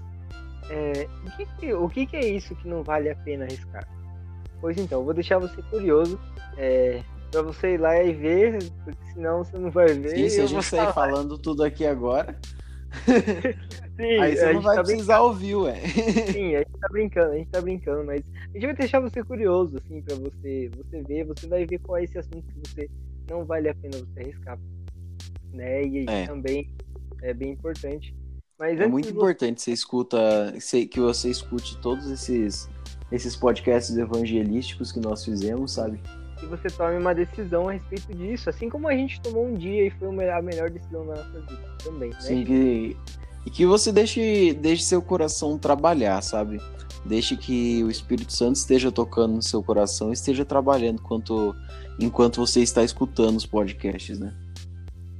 é, 0.70 1.08
o, 1.24 1.30
que, 1.36 1.46
que, 1.58 1.74
o 1.74 1.88
que, 1.88 2.06
que, 2.06 2.16
é 2.16 2.26
isso 2.26 2.54
que 2.56 2.68
não 2.68 2.82
vale 2.82 3.10
a 3.10 3.16
pena 3.16 3.44
arriscar? 3.44 3.86
Pois 4.60 4.78
então, 4.78 5.04
vou 5.04 5.12
deixar 5.12 5.38
você 5.38 5.60
curioso 5.62 6.18
é, 6.56 7.02
para 7.30 7.42
você 7.42 7.74
ir 7.74 7.78
lá 7.78 8.02
e 8.02 8.12
ver, 8.12 8.58
porque 8.84 9.12
senão 9.12 9.44
você 9.44 9.58
não 9.58 9.70
vai 9.70 9.88
ver. 9.88 10.10
Sim, 10.10 10.28
se 10.28 10.40
a 10.40 10.46
gente 10.46 10.64
sair 10.64 10.92
falando 10.92 11.36
tudo 11.36 11.62
aqui 11.62 11.84
agora. 11.84 12.38
Sim, 13.96 14.20
Aí 14.20 14.36
você 14.36 14.52
não 14.52 14.60
vai 14.60 14.76
tá 14.76 14.84
precisar 14.84 15.14
brincando. 15.14 15.28
ouvir, 15.28 15.54
ué. 15.56 15.80
Sim, 16.32 16.54
a 16.54 16.58
gente 16.58 16.78
tá 16.80 16.88
brincando, 16.90 17.32
a 17.32 17.36
gente 17.36 17.50
tá 17.50 17.60
brincando, 17.60 18.04
mas 18.04 18.22
a 18.50 18.52
gente 18.52 18.66
vai 18.66 18.74
deixar 18.74 19.00
você 19.00 19.22
curioso, 19.22 19.78
assim, 19.78 20.02
pra 20.02 20.16
você, 20.16 20.70
você 20.76 21.02
ver, 21.02 21.24
você 21.24 21.46
vai 21.46 21.64
ver 21.64 21.78
qual 21.78 21.98
é 21.98 22.04
esse 22.04 22.18
assunto 22.18 22.42
que 22.42 22.68
você 22.68 22.90
não 23.30 23.44
vale 23.44 23.68
a 23.68 23.74
pena 23.74 23.96
você 23.98 24.20
arriscar. 24.20 24.58
Né? 25.52 25.84
E 25.84 26.06
é. 26.08 26.26
também 26.26 26.70
é 27.22 27.32
bem 27.32 27.52
importante. 27.52 28.14
Mas 28.58 28.80
é 28.80 28.86
muito 28.86 29.08
importante 29.08 29.60
você 29.62 29.72
escuta, 29.72 30.18
que 30.90 31.00
você 31.00 31.30
escute 31.30 31.78
todos 31.78 32.10
esses, 32.10 32.68
esses 33.12 33.36
podcasts 33.36 33.96
evangelísticos 33.96 34.92
que 34.92 35.00
nós 35.00 35.24
fizemos, 35.24 35.72
sabe? 35.72 36.00
E 36.42 36.46
você 36.46 36.68
tome 36.68 36.98
uma 36.98 37.14
decisão 37.14 37.68
a 37.68 37.72
respeito 37.72 38.14
disso, 38.14 38.50
assim 38.50 38.68
como 38.68 38.88
a 38.88 38.92
gente 38.92 39.20
tomou 39.20 39.46
um 39.46 39.54
dia 39.54 39.86
e 39.86 39.90
foi 39.90 40.08
a 40.30 40.42
melhor 40.42 40.70
decisão 40.70 41.04
na 41.04 41.16
nossa 41.16 41.40
vida 41.40 41.76
também, 41.82 42.10
né? 42.10 42.20
Sim, 42.20 42.44
que, 42.44 42.96
e 43.46 43.50
que 43.50 43.64
você 43.64 43.90
deixe, 43.90 44.52
deixe 44.54 44.82
seu 44.82 45.00
coração 45.00 45.58
trabalhar, 45.58 46.20
sabe? 46.22 46.60
Deixe 47.04 47.36
que 47.36 47.82
o 47.84 47.90
Espírito 47.90 48.32
Santo 48.32 48.56
esteja 48.56 48.92
tocando 48.92 49.36
no 49.36 49.42
seu 49.42 49.62
coração, 49.62 50.12
esteja 50.12 50.44
trabalhando 50.44 51.00
enquanto, 51.00 51.54
enquanto 51.98 52.44
você 52.44 52.60
está 52.60 52.82
escutando 52.82 53.36
os 53.36 53.46
podcasts, 53.46 54.18
né? 54.18 54.34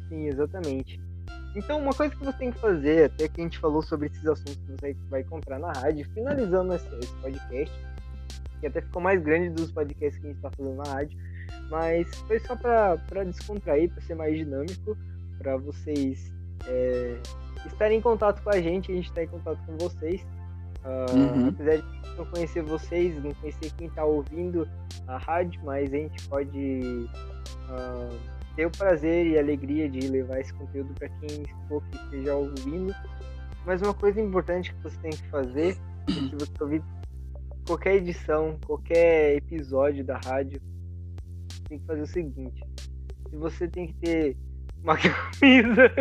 Sim, 0.08 0.26
exatamente. 0.26 1.00
Então, 1.54 1.80
uma 1.80 1.94
coisa 1.94 2.14
que 2.14 2.22
você 2.22 2.32
tem 2.34 2.52
que 2.52 2.58
fazer, 2.58 3.04
até 3.04 3.28
que 3.28 3.40
a 3.40 3.44
gente 3.44 3.58
falou 3.58 3.80
sobre 3.80 4.08
esses 4.08 4.26
assuntos 4.26 4.56
que 4.56 4.72
você 4.72 4.96
vai 5.08 5.22
encontrar 5.22 5.58
na 5.58 5.72
rádio, 5.72 6.06
finalizando 6.12 6.74
esse 6.74 6.86
podcast, 7.22 7.74
que 8.60 8.66
até 8.66 8.80
ficou 8.80 9.02
mais 9.02 9.22
grande 9.22 9.50
dos 9.50 9.70
podcasts 9.70 10.18
que 10.20 10.26
a 10.26 10.30
gente 10.30 10.36
está 10.36 10.50
fazendo 10.50 10.76
na 10.76 10.84
rádio, 10.84 11.18
Mas 11.70 12.14
foi 12.26 12.38
só 12.40 12.56
para 12.56 13.24
descontrair, 13.24 13.90
para 13.90 14.02
ser 14.02 14.14
mais 14.14 14.36
dinâmico, 14.36 14.96
para 15.38 15.56
vocês 15.56 16.32
é, 16.66 17.18
estarem 17.66 17.98
em 17.98 18.00
contato 18.00 18.42
com 18.42 18.50
a 18.50 18.60
gente, 18.60 18.92
a 18.92 18.94
gente 18.94 19.08
está 19.08 19.22
em 19.22 19.28
contato 19.28 19.58
com 19.66 19.76
vocês. 19.78 20.24
Uh, 20.84 21.16
uhum. 21.16 21.48
Apesar 21.48 21.76
de 21.78 22.16
não 22.16 22.24
conhecer 22.26 22.62
vocês, 22.62 23.22
não 23.22 23.34
conhecer 23.34 23.72
quem 23.76 23.88
está 23.88 24.04
ouvindo 24.04 24.68
a 25.08 25.18
rádio, 25.18 25.60
mas 25.64 25.92
a 25.92 25.96
gente 25.96 26.28
pode 26.28 27.08
uh, 27.68 28.18
ter 28.54 28.66
o 28.66 28.70
prazer 28.70 29.26
e 29.26 29.36
a 29.36 29.40
alegria 29.40 29.88
de 29.88 30.08
levar 30.08 30.40
esse 30.40 30.54
conteúdo 30.54 30.94
para 30.94 31.08
quem 31.08 31.44
for 31.68 31.82
que 31.90 31.96
esteja 31.96 32.34
ouvindo. 32.34 32.94
Mas 33.64 33.82
uma 33.82 33.94
coisa 33.94 34.20
importante 34.20 34.72
que 34.72 34.82
você 34.82 34.96
tem 34.98 35.10
que 35.10 35.28
fazer 35.28 35.76
é 36.08 36.12
que 36.12 36.36
você 36.36 36.52
ouvir 36.62 36.82
qualquer 37.66 37.96
edição, 37.96 38.58
qualquer 38.64 39.36
episódio 39.36 40.04
da 40.04 40.18
rádio, 40.18 40.60
tem 41.68 41.78
que 41.78 41.86
fazer 41.86 42.02
o 42.02 42.06
seguinte. 42.06 42.62
Se 43.28 43.36
você 43.36 43.68
tem 43.68 43.88
que 43.88 43.94
ter 43.94 44.36
uma 44.82 44.96
camisa 45.40 45.92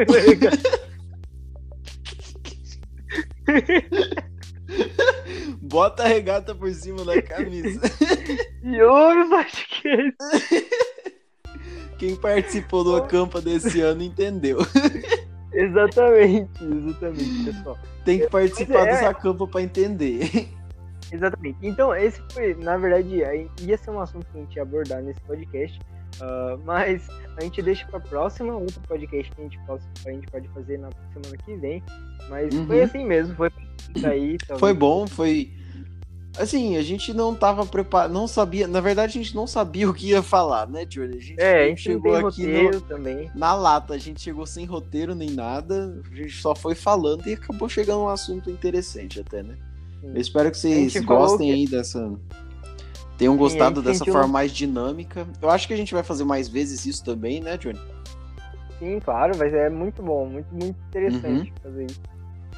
Bota 5.61 6.03
a 6.03 6.07
regata 6.07 6.55
por 6.55 6.73
cima 6.73 7.03
da 7.03 7.21
camisa. 7.21 7.81
e 8.63 8.81
ouve 8.81 9.29
podcast. 9.29 10.15
Quem 11.97 12.15
participou 12.15 12.83
do 12.83 12.95
acampa 12.95 13.41
desse 13.41 13.81
ano 13.81 14.03
entendeu. 14.03 14.59
Exatamente, 15.51 16.63
exatamente, 16.63 17.43
pessoal. 17.45 17.77
Tem 18.03 18.19
que 18.19 18.29
participar 18.29 18.81
é, 18.81 18.85
dessa 18.85 19.09
acampa 19.09 19.47
para 19.47 19.61
entender. 19.61 20.49
Exatamente. 21.11 21.57
Então, 21.61 21.95
esse 21.95 22.21
foi, 22.31 22.55
na 22.55 22.77
verdade, 22.77 23.23
ia 23.61 23.77
ser 23.77 23.91
um 23.91 23.99
assunto 23.99 24.25
que 24.31 24.37
a 24.37 24.41
gente 24.41 24.55
ia 24.55 24.63
abordar 24.63 25.01
nesse 25.01 25.21
podcast, 25.21 25.79
uh, 26.15 26.57
mas 26.65 27.07
a 27.37 27.43
gente 27.43 27.61
deixa 27.61 27.85
para 27.87 27.99
próxima, 27.99 28.53
outro 28.53 28.81
podcast 28.87 29.31
que 29.33 29.41
a 29.41 29.43
gente, 29.43 29.59
possa, 29.65 29.87
a 30.05 30.11
gente 30.11 30.27
pode 30.27 30.47
fazer 30.49 30.77
na 30.77 30.89
semana 31.13 31.37
que 31.43 31.55
vem. 31.55 31.83
Mas 32.29 32.53
uhum. 32.53 32.67
foi 32.67 32.81
assim 32.81 33.05
mesmo, 33.05 33.35
foi 33.35 33.51
aí. 34.03 34.37
Foi 34.57 34.73
bom, 34.73 35.07
foi. 35.07 35.51
Assim, 36.37 36.75
a 36.75 36.81
gente 36.81 37.13
não 37.13 37.33
tava 37.33 37.65
preparado, 37.65 38.11
não 38.11 38.27
sabia, 38.27 38.67
na 38.67 38.81
verdade 38.81 39.17
a 39.17 39.23
gente 39.23 39.33
não 39.33 39.47
sabia 39.47 39.87
o 39.89 39.93
que 39.93 40.07
ia 40.07 40.21
falar, 40.21 40.67
né, 40.67 40.85
Jordan? 40.89 41.15
A 41.15 41.21
gente, 41.21 41.41
é, 41.41 41.63
a 41.63 41.67
gente 41.69 41.81
chegou 41.81 42.13
aqui 42.13 42.45
no, 42.45 42.81
também. 42.81 43.31
na 43.33 43.53
lata, 43.53 43.93
a 43.93 43.97
gente 43.97 44.19
chegou 44.21 44.45
sem 44.45 44.65
roteiro 44.65 45.15
nem 45.15 45.29
nada, 45.29 45.97
a 46.11 46.15
gente 46.15 46.33
só 46.33 46.53
foi 46.53 46.75
falando 46.75 47.25
e 47.25 47.33
acabou 47.35 47.69
chegando 47.69 48.01
um 48.01 48.09
assunto 48.09 48.49
interessante 48.49 49.21
até, 49.21 49.41
né? 49.43 49.55
Eu 50.13 50.21
espero 50.21 50.51
que 50.51 50.57
vocês 50.57 50.95
gostem 51.03 51.49
que... 51.49 51.53
aí 51.53 51.67
dessa. 51.67 52.13
Tenham 53.17 53.37
gostado 53.37 53.81
dessa 53.81 53.99
sentiu... 53.99 54.13
forma 54.13 54.27
mais 54.27 54.51
dinâmica. 54.51 55.25
Eu 55.41 55.49
acho 55.49 55.67
que 55.67 55.73
a 55.73 55.77
gente 55.77 55.93
vai 55.93 56.03
fazer 56.03 56.25
mais 56.25 56.49
vezes 56.49 56.85
isso 56.85 57.03
também, 57.03 57.39
né, 57.39 57.57
Johnny? 57.57 57.79
Sim, 58.79 58.99
claro, 58.99 59.37
mas 59.37 59.53
é 59.53 59.69
muito 59.69 60.03
bom, 60.03 60.25
muito, 60.25 60.53
muito 60.53 60.77
interessante 60.89 61.49
uhum. 61.49 61.55
fazer 61.63 61.85
isso. 61.85 62.01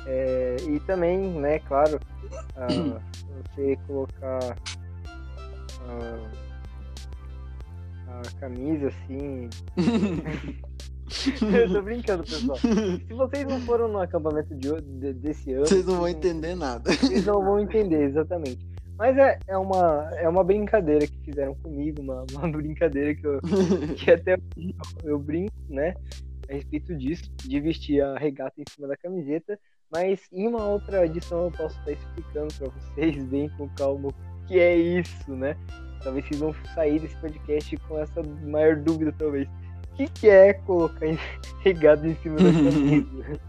É, 0.07 0.55
e 0.67 0.79
também, 0.79 1.19
né, 1.19 1.59
claro, 1.59 1.99
uh, 2.55 2.99
você 3.55 3.77
colocar 3.85 4.57
uh, 5.81 6.27
a 8.07 8.39
camisa 8.39 8.87
assim. 8.87 9.49
Eu 11.41 11.71
tô 11.71 11.81
brincando, 11.81 12.23
pessoal. 12.23 12.57
Se 12.57 13.13
vocês 13.13 13.45
não 13.47 13.59
foram 13.61 13.87
no 13.87 13.99
acampamento 13.99 14.53
de, 14.55 14.81
de, 14.81 15.13
desse 15.13 15.53
ano. 15.53 15.65
Vocês 15.65 15.85
não 15.85 15.97
vão 15.97 16.07
entender 16.07 16.55
nada. 16.55 16.91
Vocês 16.91 17.25
não 17.25 17.41
vão 17.41 17.59
entender, 17.59 18.03
exatamente. 18.03 18.65
Mas 18.97 19.15
é, 19.17 19.37
é, 19.47 19.57
uma, 19.57 20.09
é 20.15 20.27
uma 20.27 20.43
brincadeira 20.43 21.05
que 21.05 21.17
fizeram 21.23 21.53
comigo, 21.55 22.01
uma, 22.01 22.25
uma 22.33 22.47
brincadeira 22.49 23.13
que, 23.13 23.25
eu, 23.25 23.39
que 23.95 24.11
até 24.11 24.33
eu, 24.33 24.73
eu 25.03 25.19
brinco, 25.19 25.53
né? 25.69 25.93
A 26.49 26.53
respeito 26.53 26.95
disso, 26.95 27.29
de 27.39 27.59
vestir 27.59 28.01
a 28.01 28.17
regata 28.17 28.59
em 28.59 28.63
cima 28.69 28.87
da 28.87 28.97
camiseta. 28.97 29.59
Mas 29.91 30.21
em 30.33 30.47
uma 30.47 30.67
outra 30.67 31.05
edição 31.05 31.45
eu 31.45 31.51
posso 31.51 31.79
estar 31.79 31.91
explicando 31.91 32.53
para 32.55 32.69
vocês 32.69 33.23
bem 33.25 33.49
com 33.57 33.69
calma 33.69 34.09
o 34.09 34.47
que 34.47 34.59
é 34.59 34.75
isso, 34.75 35.31
né? 35.33 35.55
Talvez 36.03 36.25
vocês 36.25 36.39
vão 36.39 36.53
sair 36.73 36.99
desse 36.99 37.15
podcast 37.17 37.77
com 37.87 37.99
essa 37.99 38.21
maior 38.43 38.75
dúvida, 38.77 39.13
talvez 39.17 39.47
que, 39.97 40.07
que 40.07 40.29
é 40.29 40.53
colocar 40.53 41.05
regado 41.59 42.07
em 42.07 42.15
cima 42.15 42.37
da 42.37 42.43
camisa. 42.53 43.39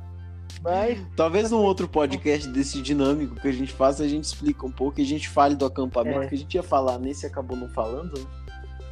Mas. 0.63 1.07
Talvez 1.15 1.51
num 1.51 1.63
outro 1.63 1.87
podcast 1.87 2.49
desse 2.49 2.83
dinâmico 2.83 3.37
que 3.37 3.47
a 3.47 3.53
gente 3.53 3.73
faça, 3.73 4.03
a 4.03 4.09
gente 4.09 4.25
explica 4.25 4.67
um 4.67 4.73
pouco 4.73 4.99
e 4.99 5.03
a 5.05 5.07
gente 5.07 5.29
fale 5.29 5.55
do 5.55 5.65
acampamento, 5.65 6.23
é. 6.23 6.27
que 6.27 6.35
a 6.35 6.39
gente 6.39 6.55
ia 6.55 6.63
falar 6.63 6.99
nesse 6.99 7.27
acabou 7.27 7.57
não 7.57 7.69
falando, 7.69 8.19
né? 8.19 8.27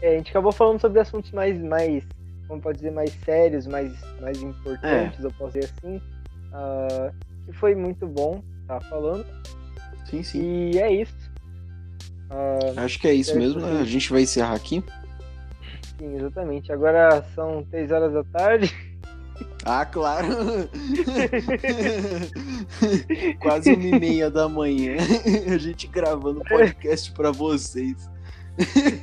É, 0.03 0.15
a 0.15 0.17
gente 0.19 0.31
acabou 0.31 0.53
falando 0.53 0.81
sobre 0.81 1.01
assuntos 1.01 1.33
mais, 1.33 1.59
mais 1.61 2.05
como 2.47 2.61
pode 2.61 2.79
dizer, 2.79 2.93
mais 2.93 3.13
sérios, 3.25 3.67
mais, 3.67 3.93
mais 4.21 4.41
importantes, 4.41 5.23
é. 5.23 5.27
eu 5.27 5.33
posso 5.33 5.55
dizer 5.55 5.73
assim. 5.79 5.97
Uh, 5.97 7.13
que 7.45 7.53
foi 7.53 7.75
muito 7.75 8.07
bom 8.07 8.43
estar 8.63 8.81
tá 8.81 8.89
falando. 8.89 9.27
Sim, 10.09 10.23
sim. 10.23 10.71
E 10.71 10.79
é 10.79 10.93
isso. 10.93 11.31
Uh, 12.31 12.79
Acho 12.81 12.99
que 13.01 13.09
é 13.09 13.13
isso 13.13 13.37
mesmo, 13.37 13.61
né? 13.61 13.81
A 13.81 13.85
gente 13.85 14.11
vai 14.11 14.23
encerrar 14.23 14.55
aqui. 14.55 14.83
Sim, 15.99 16.17
exatamente. 16.17 16.73
Agora 16.73 17.23
são 17.35 17.65
3 17.71 17.91
horas 17.91 18.13
da 18.13 18.25
tarde. 18.25 18.75
Ah, 19.69 19.85
claro! 19.85 20.29
Quase 23.41 23.75
uma 23.75 23.85
e 23.85 23.99
meia 23.99 24.31
da 24.31 24.49
manhã. 24.49 24.97
A 25.53 25.59
gente 25.59 25.89
gravando 25.89 26.41
podcast 26.45 27.11
para 27.11 27.33
vocês. 27.33 28.09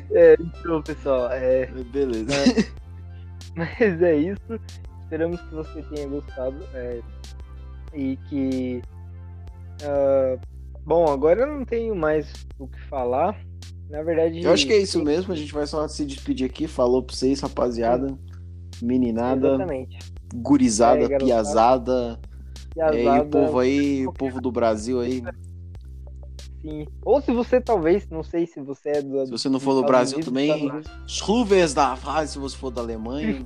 É, 0.10 0.36
então, 0.40 0.82
pessoal. 0.82 1.30
É... 1.34 1.66
Beleza. 1.66 2.34
É... 2.34 2.66
Mas 3.56 4.02
é 4.02 4.16
isso. 4.16 4.60
Esperamos 5.02 5.42
que 5.42 5.54
você 5.54 5.82
tenha 5.84 6.08
gostado. 6.08 6.58
É... 6.74 7.02
E 7.94 8.18
que. 8.30 8.82
Uh... 9.82 10.40
Bom, 10.86 11.12
agora 11.12 11.42
eu 11.42 11.48
não 11.48 11.66
tenho 11.66 11.94
mais 11.94 12.32
o 12.58 12.68
que 12.68 12.80
falar. 12.84 13.38
Na 13.90 14.02
verdade. 14.02 14.42
Eu 14.42 14.52
acho 14.52 14.66
que 14.66 14.74
é 14.74 14.78
isso 14.78 15.00
sim. 15.00 15.06
mesmo. 15.06 15.32
A 15.34 15.36
gente 15.36 15.54
vai 15.54 15.66
só 15.68 15.88
se 15.88 16.06
despedir 16.06 16.46
aqui. 16.46 16.68
Falou 16.68 17.04
pra 17.04 17.16
vocês, 17.16 17.40
rapaziada. 17.40 18.18
Meninada. 18.82 19.50
Exatamente. 19.50 20.00
Gurizada, 20.36 21.04
é, 21.04 21.18
piazada. 21.18 22.20
piazada. 22.74 22.98
É, 22.98 23.04
e 23.04 23.20
o 23.20 23.26
povo 23.26 23.60
aí, 23.60 24.08
o 24.08 24.14
povo 24.14 24.42
do 24.42 24.52
Brasil 24.52 25.00
aí. 25.00 25.24
Sim. 26.62 26.88
Ou 27.04 27.22
se 27.22 27.32
você 27.32 27.60
talvez, 27.60 28.10
não 28.10 28.24
sei 28.24 28.48
se 28.48 28.60
você 28.62 28.90
é 28.90 29.02
do. 29.02 29.26
Se 29.26 29.32
você 29.32 29.50
não 29.50 29.60
for 29.60 29.76
do 29.76 29.86
Brasil 29.86 30.18
Unidos, 30.18 30.26
também. 30.26 30.72
Schruvers 31.06 31.74
da 31.74 31.96
fase, 31.96 32.34
se 32.34 32.40
você 32.40 32.58
for 32.58 32.72
da 32.72 32.82
Alemanha. 32.82 33.46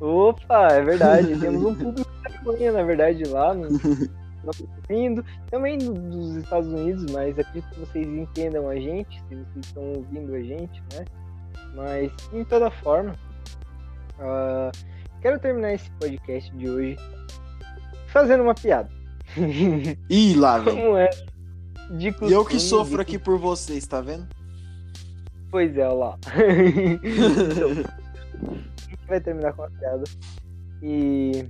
Opa, 0.00 0.68
é 0.72 0.82
verdade. 0.82 1.38
Temos 1.38 1.62
um 1.62 1.74
público 1.74 2.10
da 2.22 2.30
Alemanha, 2.30 2.72
na 2.72 2.82
verdade, 2.82 3.24
lá. 3.24 3.54
No... 3.54 3.68
ouvindo, 4.44 5.24
também 5.50 5.78
dos 5.78 6.36
Estados 6.36 6.68
Unidos, 6.68 7.10
mas 7.12 7.38
acredito 7.38 7.68
que 7.70 7.80
vocês 7.80 8.06
entendam 8.06 8.68
a 8.68 8.76
gente, 8.76 9.20
se 9.28 9.34
vocês 9.34 9.66
estão 9.66 9.82
ouvindo 9.82 10.34
a 10.34 10.40
gente, 10.40 10.82
né? 10.92 11.04
Mas, 11.74 12.12
em 12.32 12.44
toda 12.44 12.70
forma, 12.70 13.14
uh, 14.18 14.70
quero 15.20 15.38
terminar 15.38 15.74
esse 15.74 15.90
podcast 15.92 16.50
de 16.56 16.68
hoje 16.68 16.96
fazendo 18.08 18.42
uma 18.42 18.54
piada. 18.54 18.90
Ih, 20.08 20.34
lá, 20.34 20.58
velho. 20.58 20.76
Como 20.76 20.96
é? 20.96 21.10
De 21.90 22.10
costume, 22.12 22.30
e 22.30 22.34
eu 22.34 22.44
que 22.44 22.58
sofro 22.58 23.00
aqui 23.00 23.18
por 23.18 23.38
vocês, 23.38 23.86
tá 23.86 24.00
vendo? 24.00 24.26
Pois 25.50 25.76
é, 25.76 25.88
lá. 25.88 26.16
então, 27.02 27.70
a 28.48 28.90
gente 28.90 29.06
vai 29.08 29.20
terminar 29.20 29.52
com 29.52 29.62
a 29.64 29.70
piada. 29.70 30.04
E 30.82 31.44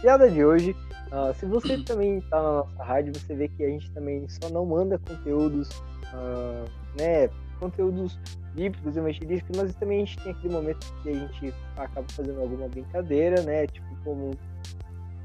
piada 0.00 0.30
de 0.30 0.44
hoje 0.44 0.76
Uh, 1.08 1.32
se 1.34 1.46
você 1.46 1.78
também 1.78 2.18
está 2.18 2.36
na 2.36 2.52
nossa 2.52 2.84
rádio, 2.84 3.14
você 3.14 3.34
vê 3.34 3.48
que 3.48 3.64
a 3.64 3.68
gente 3.68 3.90
também 3.92 4.28
só 4.28 4.50
não 4.50 4.66
manda 4.66 4.98
conteúdos, 4.98 5.70
uh, 6.12 6.68
né, 6.98 7.30
conteúdos 7.58 8.18
bíblicos 8.54 8.94
e 8.94 8.98
evangelísticos, 8.98 9.56
mas 9.56 9.74
também 9.76 10.02
a 10.02 10.04
gente 10.04 10.22
tem 10.22 10.32
aquele 10.32 10.52
momento 10.52 10.86
que 11.02 11.08
a 11.08 11.14
gente 11.14 11.54
acaba 11.76 12.06
fazendo 12.10 12.40
alguma 12.40 12.68
brincadeira, 12.68 13.40
né, 13.42 13.66
tipo 13.66 13.86
como 14.04 14.32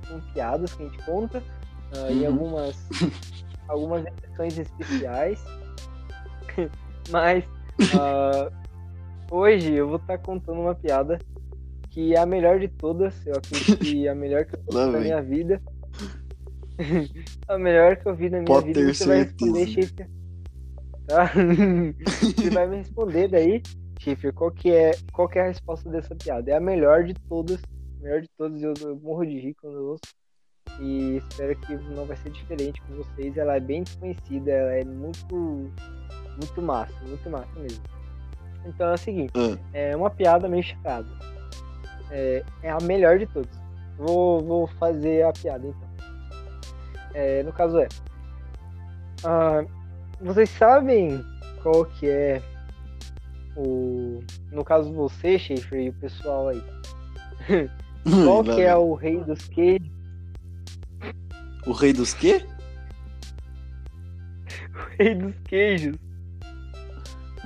com 0.08 0.22
piadas 0.34 0.74
que 0.74 0.84
a 0.84 0.86
gente 0.88 1.06
conta 1.06 1.40
uh, 1.40 2.00
uhum. 2.00 2.18
e 2.18 2.26
algumas 2.26 2.90
algumas 3.68 4.06
exceções 4.06 4.58
especiais, 4.58 5.44
mas 7.12 7.44
hoje 9.30 9.74
eu 9.74 9.88
vou 9.88 9.98
estar 9.98 10.18
tá 10.18 10.24
contando 10.24 10.62
uma 10.62 10.76
piada 10.76 11.20
que 11.90 12.16
é 12.16 12.20
a 12.20 12.26
melhor 12.26 12.60
de 12.60 12.68
todas, 12.70 13.26
eu 13.28 13.36
acredito 13.36 13.78
que 13.78 14.08
é 14.08 14.12
a 14.12 14.16
melhor 14.16 14.46
que 14.46 14.56
eu 14.56 14.64
fiz 14.64 14.74
na 14.74 15.00
minha 15.00 15.22
vida. 15.22 15.62
a 17.48 17.58
melhor 17.58 17.98
que 17.98 18.08
eu 18.08 18.16
vi 18.16 18.30
na 18.30 18.38
minha 18.38 18.46
Pode 18.46 18.68
vida. 18.68 18.94
Você 18.94 19.06
vai 19.06 19.24
responder, 19.24 19.68
Schiffer. 19.68 20.10
Tá? 21.08 21.32
você 22.18 22.50
vai 22.50 22.68
me 22.68 22.78
responder 22.78 23.28
daí, 23.28 23.62
Schiffer, 24.00 24.34
qual 24.34 24.52
que, 24.52 24.72
é, 24.72 24.92
qual 25.12 25.28
que 25.28 25.40
é 25.40 25.44
a 25.44 25.48
resposta 25.48 25.90
dessa 25.90 26.16
piada? 26.16 26.52
É 26.52 26.56
a 26.56 26.60
melhor 26.60 27.04
de 27.04 27.14
todas. 27.14 27.62
Melhor 28.02 28.22
de 28.22 28.30
todas, 28.38 28.62
eu, 28.62 28.74
eu 28.82 28.96
morro 28.98 29.26
de 29.26 29.40
rir 29.40 29.56
quando 29.62 29.78
eu 29.78 29.86
ouço. 29.92 30.02
E 30.80 31.18
espero 31.18 31.56
que 31.58 31.76
não 31.94 32.06
vai 32.06 32.18
ser 32.18 32.32
diferente 32.32 32.82
com 32.82 32.96
vocês. 32.96 33.38
Ela 33.38 33.58
é 33.58 33.60
bem 33.60 33.84
desconhecida, 33.84 34.52
ela 34.52 34.72
é 34.72 34.84
muito, 34.84 35.36
muito 35.36 36.62
massa, 36.62 36.94
muito 37.06 37.30
massa 37.30 37.60
mesmo. 37.60 37.84
Então 38.66 38.90
é 38.90 38.94
o 38.94 38.98
seguinte, 38.98 39.34
Ah. 39.36 39.58
é 39.74 39.96
uma 39.96 40.10
piada 40.10 40.48
meio 40.48 40.64
chocada. 40.64 41.08
É, 42.12 42.44
é 42.62 42.70
a 42.70 42.78
melhor 42.82 43.20
de 43.20 43.28
todas. 43.28 43.52
Vou, 43.98 44.42
vou 44.42 44.68
fazer 44.68 45.24
a 45.24 45.32
piada 45.32 45.68
então. 45.68 45.93
É, 47.14 47.44
no 47.44 47.54
caso 47.54 47.80
é. 47.80 47.88
ah, 49.24 49.64
vocês 50.22 50.50
sabem 50.50 51.24
qual 51.62 51.86
que 51.86 52.10
é 52.10 52.42
o. 53.56 54.22
No 54.52 54.64
caso 54.64 54.92
você, 54.94 55.38
Schaefer, 55.38 55.80
e 55.80 55.90
o 55.90 55.94
pessoal 55.94 56.50
aí. 56.50 56.64
Qual 58.26 58.44
que 58.44 58.62
é 58.62 58.76
o 58.76 58.94
rei 58.96 59.24
dos 59.24 59.48
queijos? 59.48 59.90
o 61.66 61.72
rei 61.72 61.94
dos 61.94 62.14
quê? 62.14 62.46
O 64.74 65.04
rei 65.04 65.16
dos 65.16 65.36
queijos. 65.46 65.96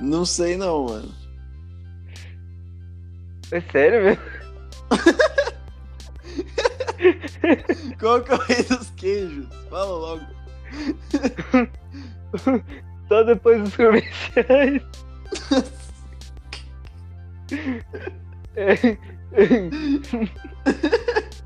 Não 0.00 0.24
sei 0.24 0.56
não, 0.56 0.86
mano. 0.86 1.14
É 3.50 3.60
sério 3.60 4.02
mesmo? 4.02 4.37
Qual 7.98 8.20
que 8.22 8.32
é 8.32 8.34
o 8.34 8.38
rei 8.38 8.62
dos 8.62 8.90
queijos? 8.90 9.46
Fala 9.70 9.96
logo. 9.96 10.22
Só 13.08 13.22
depois 13.22 13.62
dos 13.62 13.74
comerciais. 13.76 14.82
É. 18.56 18.74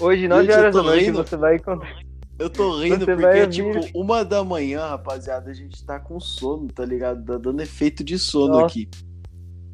Hoje, 0.00 0.26
9 0.28 0.42
Gente, 0.42 0.52
eu 0.52 0.58
horas 0.58 0.74
da 0.74 0.82
noite, 0.82 1.10
você 1.10 1.36
vai 1.36 1.56
encontrar. 1.56 1.94
Eu 2.38 2.48
tô 2.48 2.78
rindo 2.78 3.04
Você 3.04 3.14
porque 3.14 3.26
ouvir. 3.42 3.50
tipo 3.50 3.80
uma 3.98 4.24
da 4.24 4.42
manhã, 4.42 4.86
rapaziada. 4.86 5.50
A 5.50 5.52
gente 5.52 5.84
tá 5.84 6.00
com 6.00 6.18
sono, 6.18 6.68
tá 6.68 6.86
ligado? 6.86 7.22
Tá 7.22 7.36
dando 7.36 7.60
efeito 7.60 8.02
de 8.02 8.18
sono 8.18 8.54
Nossa. 8.54 8.64
aqui. 8.66 8.88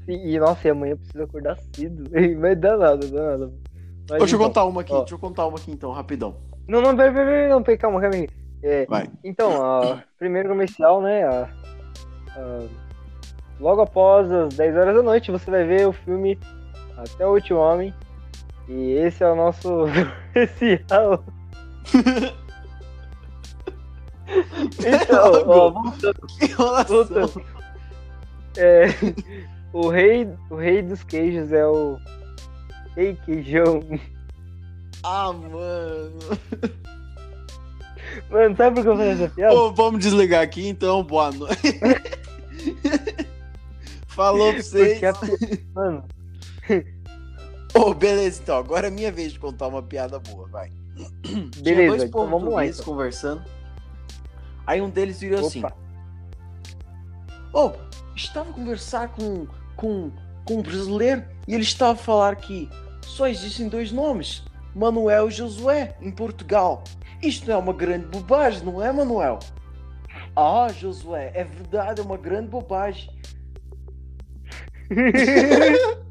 E, 0.09 0.35
e, 0.35 0.39
nossa, 0.41 0.67
e 0.67 0.71
amanhã 0.73 0.95
eu 0.95 0.99
preciso 0.99 1.23
acordar 1.23 1.57
cedo. 1.73 2.11
Vai 2.41 2.57
dar 2.57 2.77
nada, 2.77 3.07
dá 3.07 3.23
nada. 3.23 3.53
Mas, 4.09 4.19
Deixa 4.19 4.35
eu 4.35 4.39
então, 4.39 4.49
contar 4.49 4.65
uma 4.65 4.81
aqui, 4.81 4.93
ó. 4.93 4.99
deixa 5.01 5.15
eu 5.15 5.19
contar 5.19 5.47
uma 5.47 5.59
aqui 5.59 5.71
então, 5.71 5.91
rapidão. 5.93 6.37
Não, 6.69 6.81
não, 6.81 6.97
peraí, 6.97 7.13
peraí, 7.13 7.49
não, 7.49 7.63
peraí, 7.63 7.79
calma, 7.79 8.01
calma 8.01 8.17
aí. 8.17 8.29
É, 8.63 8.87
Vai. 8.87 9.09
Então, 9.25 10.01
primeiro 10.19 10.49
comercial, 10.49 11.01
né? 11.01 11.49
logo 13.59 13.81
após 13.81 14.31
as 14.31 14.55
10 14.55 14.77
horas 14.77 14.95
da 14.95 15.03
noite, 15.03 15.31
você 15.31 15.51
vai 15.51 15.65
ver 15.65 15.89
o 15.89 15.93
filme 15.93 16.39
Até 16.97 17.27
o 17.27 17.33
Último 17.33 17.59
Homem. 17.59 17.95
E 18.69 18.93
esse 18.93 19.23
é 19.25 19.31
o 19.31 19.37
nosso 19.37 19.87
comercial. 20.33 21.25
Então, 24.79 25.33
ó, 25.47 25.71
voltando, 25.71 26.27
voltando. 26.89 27.45
É, 28.57 28.87
o, 29.73 29.89
rei, 29.89 30.29
o 30.51 30.57
rei 30.57 30.83
dos 30.83 31.03
queijos 31.05 31.53
é 31.53 31.67
o 31.67 31.99
Rei 32.97 33.15
Queijão. 33.25 33.83
Ah, 35.03 35.33
mano. 35.33 36.19
Mano, 38.31 38.57
sabe 38.57 38.77
por 38.77 38.83
que 38.83 38.89
eu 38.89 38.97
falei 38.97 39.11
essa 39.13 39.29
piada? 39.29 39.55
Vamos 39.75 40.01
desligar 40.01 40.43
aqui 40.43 40.67
então, 40.67 41.05
boa 41.05 41.31
noite. 41.31 41.79
Falou 44.09 44.53
pra 44.55 44.63
vocês. 44.63 45.03
A 45.05 45.13
Mano, 45.75 46.05
Ô, 47.75 47.93
beleza, 47.93 48.41
então. 48.43 48.57
Agora 48.57 48.87
é 48.87 48.91
minha 48.91 49.13
vez 49.13 49.33
de 49.33 49.39
contar 49.39 49.67
uma 49.69 49.83
piada 49.83 50.19
boa, 50.19 50.49
vai. 50.49 50.71
Tinha 51.23 51.51
beleza, 51.63 51.89
dois 51.89 52.03
então 52.05 52.31
vamos 52.31 52.55
lá. 52.55 52.65
Então. 52.65 52.85
conversando. 52.85 53.45
Aí 54.67 54.81
um 54.81 54.89
deles 54.89 55.21
virou 55.21 55.47
assim: 55.47 55.63
Opa. 55.63 55.77
Ô, 57.53 57.73
estava 58.15 58.49
a 58.49 58.53
conversar 58.55 59.09
com, 59.09 59.47
com, 59.77 60.11
com 60.47 60.55
um 60.55 60.63
brasileiro 60.63 61.23
e 61.47 61.55
ele 61.55 61.63
estava 61.63 61.93
a 61.93 61.97
falar 61.97 62.37
que 62.37 62.69
só 63.07 63.27
existem 63.27 63.69
dois 63.69 63.93
nomes: 63.93 64.45
Manuel 64.75 65.29
e 65.29 65.33
Josué, 65.33 65.97
em 66.01 66.11
Portugal. 66.11 66.83
Isto 67.23 67.51
é 67.51 67.57
uma 67.57 67.73
grande 67.73 68.07
bobagem, 68.07 68.63
não 68.65 68.83
é, 68.83 68.93
Manuel? 68.93 69.39
Ah, 70.35 70.69
Josué, 70.69 71.31
é 71.35 71.45
verdade, 71.45 72.01
é 72.01 72.05
uma 72.05 72.17
grande 72.19 72.49
bobagem. 72.49 73.09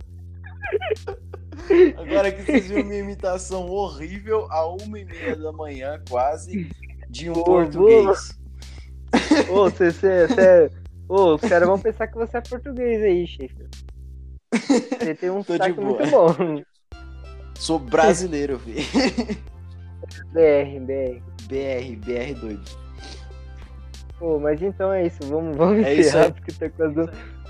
Agora 1.98 2.32
que 2.32 2.44
vocês 2.44 2.68
viram 2.68 2.84
minha 2.86 3.00
imitação 3.00 3.70
horrível 3.70 4.48
a 4.52 4.68
uma 4.68 5.00
e 5.00 5.06
meia 5.06 5.36
da 5.36 5.52
manhã, 5.52 6.02
quase, 6.10 6.70
de 7.10 7.30
um 7.30 7.34
português. 7.34 8.38
Ô, 9.50 9.70
você, 9.70 9.92
você, 9.92 10.28
você- 10.28 10.72
Ô, 11.08 11.36
os 11.36 11.42
caras 11.42 11.68
vão 11.68 11.80
pensar 11.80 12.08
que 12.08 12.16
você 12.16 12.38
é 12.38 12.42
português 12.42 13.02
aí, 13.04 13.28
chefe. 13.28 13.56
Você 14.56 15.14
tem 15.16 15.30
um 15.30 15.44
sotaque 15.44 15.80
muito 15.80 16.10
bom. 16.10 16.66
Sou 17.56 17.80
brasileiro, 17.80 18.58
vi. 18.58 18.76
BR, 20.32 20.80
BR. 20.82 21.22
BR, 21.48 21.96
BR 21.98 22.40
doido. 22.40 22.86
Pô, 24.20 24.40
mas 24.40 24.62
então 24.62 24.94
é 24.94 25.08
isso. 25.08 25.20
Vamos, 25.24 25.56
vamos 25.58 25.86
É 25.86 25.94
isso 25.94 26.10
encerrar, 26.10 26.26
aí. 26.26 26.34
porque 26.34 26.52
tá 26.52 26.70
quase 26.70 27.00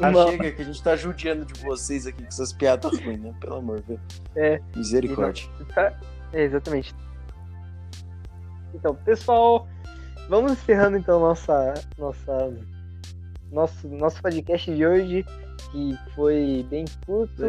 Ah, 0.01 0.09
uma... 0.09 0.27
chega 0.31 0.51
que 0.51 0.61
a 0.61 0.65
gente 0.65 0.83
tá 0.83 0.95
judiando 0.95 1.45
de 1.45 1.59
vocês 1.61 2.07
aqui 2.07 2.21
com 2.21 2.27
essas 2.27 2.53
piadas 2.53 2.97
ruins, 2.99 3.19
né? 3.21 3.33
Pelo 3.39 3.57
amor 3.57 3.81
de 3.81 3.87
Deus. 3.87 3.99
É. 4.35 4.59
Misericórdia. 4.75 5.47
Tá- 5.73 5.93
É, 6.33 6.43
exatamente. 6.43 6.93
Então, 8.73 8.95
pessoal, 8.95 9.67
vamos 10.29 10.51
encerrando 10.53 10.97
então 10.97 11.19
nossa, 11.19 11.73
nossa, 11.97 12.53
nosso, 13.51 13.87
nosso 13.87 14.21
podcast 14.21 14.73
de 14.75 14.85
hoje, 14.85 15.25
que 15.71 15.97
foi 16.15 16.65
bem 16.69 16.83
curto. 17.05 17.43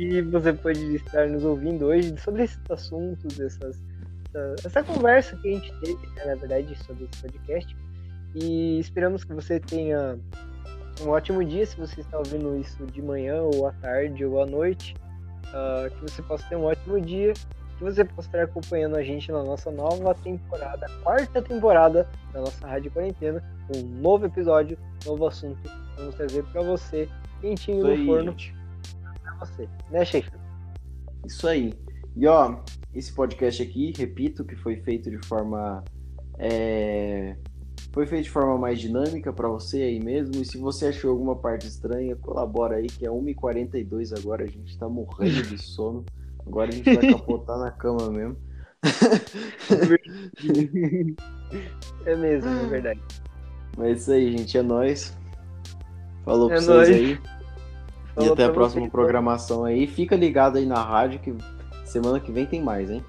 E 0.00 0.22
você 0.22 0.50
pode 0.54 0.96
estar 0.96 1.28
nos 1.28 1.44
ouvindo 1.44 1.84
hoje 1.84 2.16
sobre 2.16 2.44
esses 2.44 2.58
assuntos, 2.70 3.38
essas, 3.38 3.78
essa, 4.34 4.66
essa 4.66 4.82
conversa 4.82 5.36
que 5.36 5.48
a 5.50 5.52
gente 5.52 5.70
teve, 5.80 6.06
né, 6.16 6.24
na 6.24 6.34
verdade, 6.36 6.74
sobre 6.86 7.04
esse 7.04 7.20
podcast. 7.20 7.76
E 8.34 8.80
esperamos 8.80 9.24
que 9.24 9.34
você 9.34 9.60
tenha 9.60 10.18
um 11.02 11.10
ótimo 11.10 11.44
dia, 11.44 11.66
se 11.66 11.76
você 11.76 12.00
está 12.00 12.16
ouvindo 12.16 12.56
isso 12.56 12.86
de 12.86 13.02
manhã, 13.02 13.42
ou 13.42 13.66
à 13.66 13.72
tarde, 13.72 14.24
ou 14.24 14.42
à 14.42 14.46
noite. 14.46 14.94
Ah, 15.52 15.90
que 15.90 16.00
você 16.10 16.22
possa 16.22 16.48
ter 16.48 16.56
um 16.56 16.64
ótimo 16.64 16.98
dia, 16.98 17.34
que 17.76 17.84
você 17.84 18.02
possa 18.02 18.26
estar 18.26 18.42
acompanhando 18.44 18.96
a 18.96 19.02
gente 19.02 19.30
na 19.30 19.42
nossa 19.42 19.70
nova 19.70 20.14
temporada, 20.14 20.86
quarta 21.02 21.42
temporada 21.42 22.08
da 22.32 22.40
nossa 22.40 22.66
Rádio 22.66 22.90
Quarentena, 22.90 23.44
um 23.76 23.82
novo 24.00 24.24
episódio, 24.24 24.78
novo 25.04 25.26
assunto. 25.26 25.60
Vamos 25.98 26.14
trazer 26.14 26.42
para 26.44 26.62
você, 26.62 27.06
quentinho 27.42 27.86
no 27.86 28.06
forno 28.06 28.34
você. 29.40 29.68
Né? 29.90 30.02
Isso 31.26 31.46
aí. 31.48 31.72
E 32.16 32.26
ó, 32.26 32.56
esse 32.94 33.12
podcast 33.12 33.62
aqui, 33.62 33.92
repito, 33.96 34.44
que 34.44 34.56
foi 34.56 34.76
feito 34.76 35.10
de 35.10 35.18
forma. 35.26 35.84
é, 36.38 37.36
Foi 37.92 38.06
feito 38.06 38.24
de 38.24 38.30
forma 38.30 38.56
mais 38.58 38.78
dinâmica 38.80 39.32
para 39.32 39.48
você 39.48 39.82
aí 39.82 40.00
mesmo. 40.02 40.36
E 40.40 40.44
se 40.44 40.58
você 40.58 40.86
achou 40.86 41.10
alguma 41.10 41.36
parte 41.36 41.66
estranha, 41.66 42.16
colabora 42.16 42.76
aí, 42.76 42.86
que 42.86 43.06
é 43.06 43.10
1h42 43.10 44.16
agora, 44.18 44.44
a 44.44 44.48
gente 44.48 44.76
tá 44.78 44.88
morrendo 44.88 45.42
de 45.42 45.58
sono. 45.62 46.04
Agora 46.46 46.68
a 46.70 46.72
gente 46.72 46.94
vai 46.94 47.10
capotar 47.12 47.58
na 47.58 47.70
cama 47.70 48.10
mesmo. 48.10 48.36
É 52.06 52.16
mesmo, 52.16 52.48
é 52.50 52.66
verdade. 52.66 53.00
Mas 53.76 53.86
é 53.88 53.92
isso 53.92 54.12
aí, 54.12 54.36
gente. 54.38 54.58
É 54.58 54.62
nóis. 54.62 55.16
Falou 56.24 56.48
pra 56.48 56.56
É 56.56 56.60
vocês 56.60 56.68
nóis. 56.76 56.88
aí. 56.88 57.18
E 58.22 58.32
até 58.32 58.44
a 58.44 58.50
próxima 58.50 58.82
vocês, 58.82 58.92
programação 58.92 59.64
aí. 59.64 59.86
Fica 59.86 60.16
ligado 60.16 60.58
aí 60.58 60.66
na 60.66 60.82
rádio 60.82 61.20
que 61.20 61.34
semana 61.84 62.20
que 62.20 62.30
vem 62.32 62.46
tem 62.46 62.62
mais, 62.62 62.90
hein? 62.90 63.04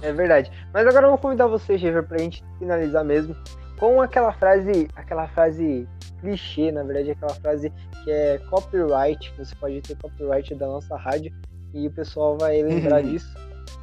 É 0.00 0.12
verdade. 0.12 0.50
Mas 0.72 0.86
agora 0.86 1.06
eu 1.06 1.10
vou 1.10 1.18
convidar 1.18 1.46
você, 1.46 1.78
Schaefer, 1.78 2.06
pra 2.06 2.18
gente 2.18 2.42
finalizar 2.58 3.04
mesmo 3.04 3.36
com 3.78 4.00
aquela 4.00 4.32
frase, 4.32 4.88
aquela 4.94 5.26
frase 5.28 5.88
clichê, 6.20 6.70
na 6.70 6.82
verdade, 6.84 7.10
aquela 7.10 7.34
frase 7.34 7.72
que 8.04 8.10
é 8.10 8.38
copyright, 8.48 9.32
você 9.36 9.54
pode 9.56 9.80
ter 9.80 9.96
copyright 9.96 10.54
da 10.54 10.66
nossa 10.66 10.96
rádio 10.96 11.32
e 11.74 11.86
o 11.86 11.90
pessoal 11.90 12.38
vai 12.38 12.62
lembrar 12.62 13.02
disso 13.02 13.32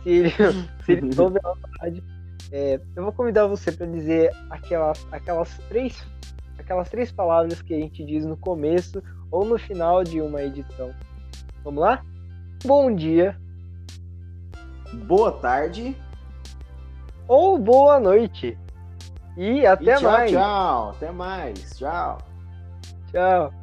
se 0.04 0.10
ele, 0.10 0.32
se 0.86 0.92
ele 0.94 1.14
souber 1.14 1.42
a 1.44 1.50
nossa 1.50 1.70
rádio. 1.82 2.04
É, 2.52 2.80
eu 2.96 3.04
vou 3.04 3.12
convidar 3.12 3.46
você 3.46 3.72
para 3.72 3.86
dizer 3.86 4.32
aquelas, 4.50 5.06
aquelas 5.12 5.58
três 5.70 6.04
aquelas 6.60 6.90
três 6.90 7.12
palavras 7.12 7.62
que 7.62 7.74
a 7.74 7.78
gente 7.78 8.04
diz 8.04 8.26
no 8.26 8.38
começo 8.38 9.02
ou 9.32 9.46
no 9.46 9.58
final 9.58 10.04
de 10.04 10.22
uma 10.22 10.42
edição. 10.44 10.94
Vamos 11.64 11.82
lá? 11.82 12.04
Bom 12.64 12.94
dia 12.94 13.38
Boa 14.94 15.32
tarde. 15.32 15.96
ou 17.28 17.58
boa 17.58 18.00
noite. 18.00 18.58
E 19.38 19.66
até 19.66 19.94
e 19.94 19.98
tchau, 19.98 20.12
mais. 20.12 20.32
tchau. 20.32 20.90
Até 20.90 21.12
mais. 21.12 21.78
Tchau. 21.78 22.18
Tchau. 23.12 23.59